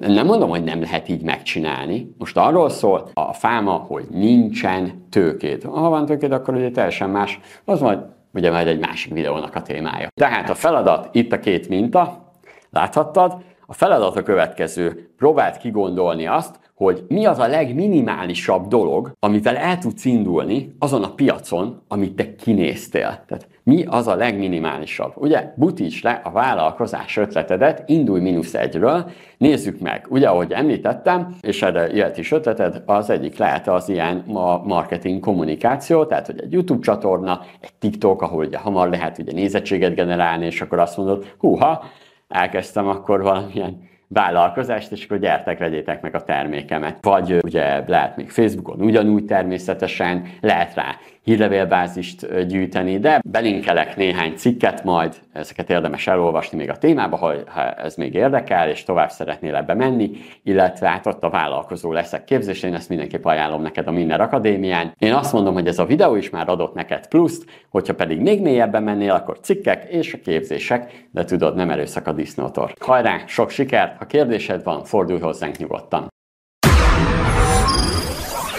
Nem 0.00 0.26
mondom, 0.26 0.48
hogy 0.48 0.64
nem 0.64 0.80
lehet 0.80 1.08
így 1.08 1.22
megcsinálni. 1.22 2.14
Most 2.18 2.36
arról 2.36 2.68
szól 2.68 3.10
a 3.14 3.32
fáma, 3.32 3.72
hogy 3.72 4.06
nincsen 4.10 5.06
tőkét. 5.10 5.64
Ha 5.64 5.88
van 5.88 6.06
tőkét, 6.06 6.32
akkor 6.32 6.54
ugye 6.54 6.70
teljesen 6.70 7.10
más. 7.10 7.40
Az 7.64 7.80
majd 7.80 7.98
ugye 8.32 8.50
majd 8.50 8.66
egy 8.66 8.78
másik 8.78 9.12
videónak 9.12 9.54
a 9.54 9.62
témája. 9.62 10.08
Tehát 10.14 10.50
a 10.50 10.54
feladat, 10.54 11.08
itt 11.12 11.32
a 11.32 11.38
két 11.38 11.68
minta, 11.68 12.32
láthattad, 12.70 13.36
a 13.66 13.72
feladat 13.72 14.16
a 14.16 14.22
következő. 14.22 15.10
Próbáld 15.16 15.56
kigondolni 15.56 16.26
azt, 16.26 16.58
hogy 16.78 17.04
mi 17.08 17.26
az 17.26 17.38
a 17.38 17.46
legminimálisabb 17.46 18.66
dolog, 18.66 19.12
amivel 19.20 19.56
el 19.56 19.78
tudsz 19.78 20.04
indulni 20.04 20.74
azon 20.78 21.02
a 21.02 21.14
piacon, 21.14 21.82
amit 21.88 22.14
te 22.14 22.34
kinéztél. 22.34 23.24
Tehát 23.26 23.48
mi 23.62 23.84
az 23.84 24.06
a 24.06 24.14
legminimálisabb? 24.14 25.12
Ugye, 25.16 25.52
butíts 25.56 26.02
le 26.02 26.20
a 26.24 26.30
vállalkozás 26.30 27.16
ötletedet, 27.16 27.82
indulj 27.86 28.20
mínusz 28.20 28.54
egyről, 28.54 29.10
nézzük 29.38 29.80
meg. 29.80 30.06
Ugye, 30.08 30.28
ahogy 30.28 30.52
említettem, 30.52 31.36
és 31.40 31.62
erre 31.62 31.86
jöhet 31.86 32.18
is 32.18 32.32
ötleted, 32.32 32.82
az 32.86 33.10
egyik 33.10 33.38
lehet 33.38 33.68
az 33.68 33.88
ilyen 33.88 34.24
marketing 34.64 35.20
kommunikáció, 35.20 36.04
tehát 36.04 36.26
hogy 36.26 36.40
egy 36.40 36.52
YouTube 36.52 36.84
csatorna, 36.84 37.40
egy 37.60 37.74
TikTok, 37.78 38.22
ahol 38.22 38.44
ugye 38.44 38.58
hamar 38.58 38.88
lehet 38.88 39.18
ugye 39.18 39.32
nézettséget 39.32 39.94
generálni, 39.94 40.46
és 40.46 40.60
akkor 40.60 40.78
azt 40.78 40.96
mondod, 40.96 41.34
húha, 41.38 41.84
elkezdtem 42.28 42.88
akkor 42.88 43.22
valamilyen 43.22 43.88
vállalkozást, 44.08 44.92
és 44.92 45.04
akkor 45.04 45.18
gyertek, 45.18 45.58
vegyétek 45.58 46.00
meg 46.02 46.14
a 46.14 46.22
termékemet. 46.24 46.98
Vagy 47.02 47.38
ugye 47.44 47.82
lehet 47.86 48.16
még 48.16 48.30
Facebookon 48.30 48.80
ugyanúgy 48.80 49.24
természetesen, 49.24 50.26
lehet 50.40 50.74
rá 50.74 50.96
hírlevélbázist 51.28 52.46
gyűjteni, 52.46 52.98
de 52.98 53.20
belinkelek 53.24 53.96
néhány 53.96 54.32
cikket 54.36 54.84
majd, 54.84 55.14
ezeket 55.32 55.70
érdemes 55.70 56.06
elolvasni 56.06 56.58
még 56.58 56.70
a 56.70 56.78
témába, 56.78 57.16
ha, 57.16 57.34
ha 57.46 57.72
ez 57.72 57.94
még 57.94 58.14
érdekel, 58.14 58.68
és 58.68 58.82
tovább 58.82 59.10
szeretnél 59.10 59.54
ebbe 59.54 59.74
menni, 59.74 60.10
illetve 60.42 60.88
hát 60.88 61.06
ott 61.06 61.22
a 61.22 61.30
vállalkozó 61.30 61.92
leszek 61.92 62.24
képzés, 62.24 62.62
én 62.62 62.74
ezt 62.74 62.88
mindenképp 62.88 63.24
ajánlom 63.24 63.62
neked 63.62 63.86
a 63.86 63.90
Minner 63.90 64.20
Akadémián. 64.20 64.94
Én 64.98 65.12
azt 65.12 65.32
mondom, 65.32 65.54
hogy 65.54 65.66
ez 65.66 65.78
a 65.78 65.84
videó 65.84 66.14
is 66.14 66.30
már 66.30 66.48
adott 66.48 66.74
neked 66.74 67.08
pluszt, 67.08 67.44
hogyha 67.70 67.94
pedig 67.94 68.20
még 68.20 68.42
mélyebben 68.42 68.82
mennél, 68.82 69.12
akkor 69.12 69.40
cikkek 69.40 69.84
és 69.90 70.12
a 70.12 70.18
képzések, 70.24 71.08
de 71.10 71.24
tudod, 71.24 71.54
nem 71.54 71.70
erőszak 71.70 72.06
a 72.06 72.12
disznótor. 72.12 72.72
Hajrá, 72.80 73.22
sok 73.26 73.50
sikert! 73.50 73.98
Ha 73.98 74.04
kérdésed 74.04 74.62
van, 74.62 74.84
fordulj 74.84 75.20
hozzánk 75.20 75.56
nyugodtan. 75.56 76.08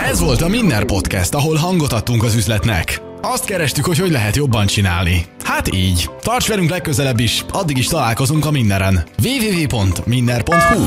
Ez 0.09 0.19
volt 0.19 0.41
a 0.41 0.47
Minner 0.47 0.85
Podcast, 0.85 1.33
ahol 1.33 1.55
hangot 1.55 1.91
adtunk 1.91 2.23
az 2.23 2.35
üzletnek. 2.35 3.01
Azt 3.21 3.45
kerestük, 3.45 3.85
hogy 3.85 3.97
hogy 3.97 4.11
lehet 4.11 4.35
jobban 4.35 4.65
csinálni. 4.65 5.25
Hát 5.43 5.73
így. 5.73 6.09
Tarts 6.21 6.47
velünk 6.47 6.69
legközelebb 6.69 7.19
is, 7.19 7.45
addig 7.51 7.77
is 7.77 7.87
találkozunk 7.87 8.45
a 8.45 8.51
Minneren. 8.51 9.03
www.minner.hu 9.23 10.83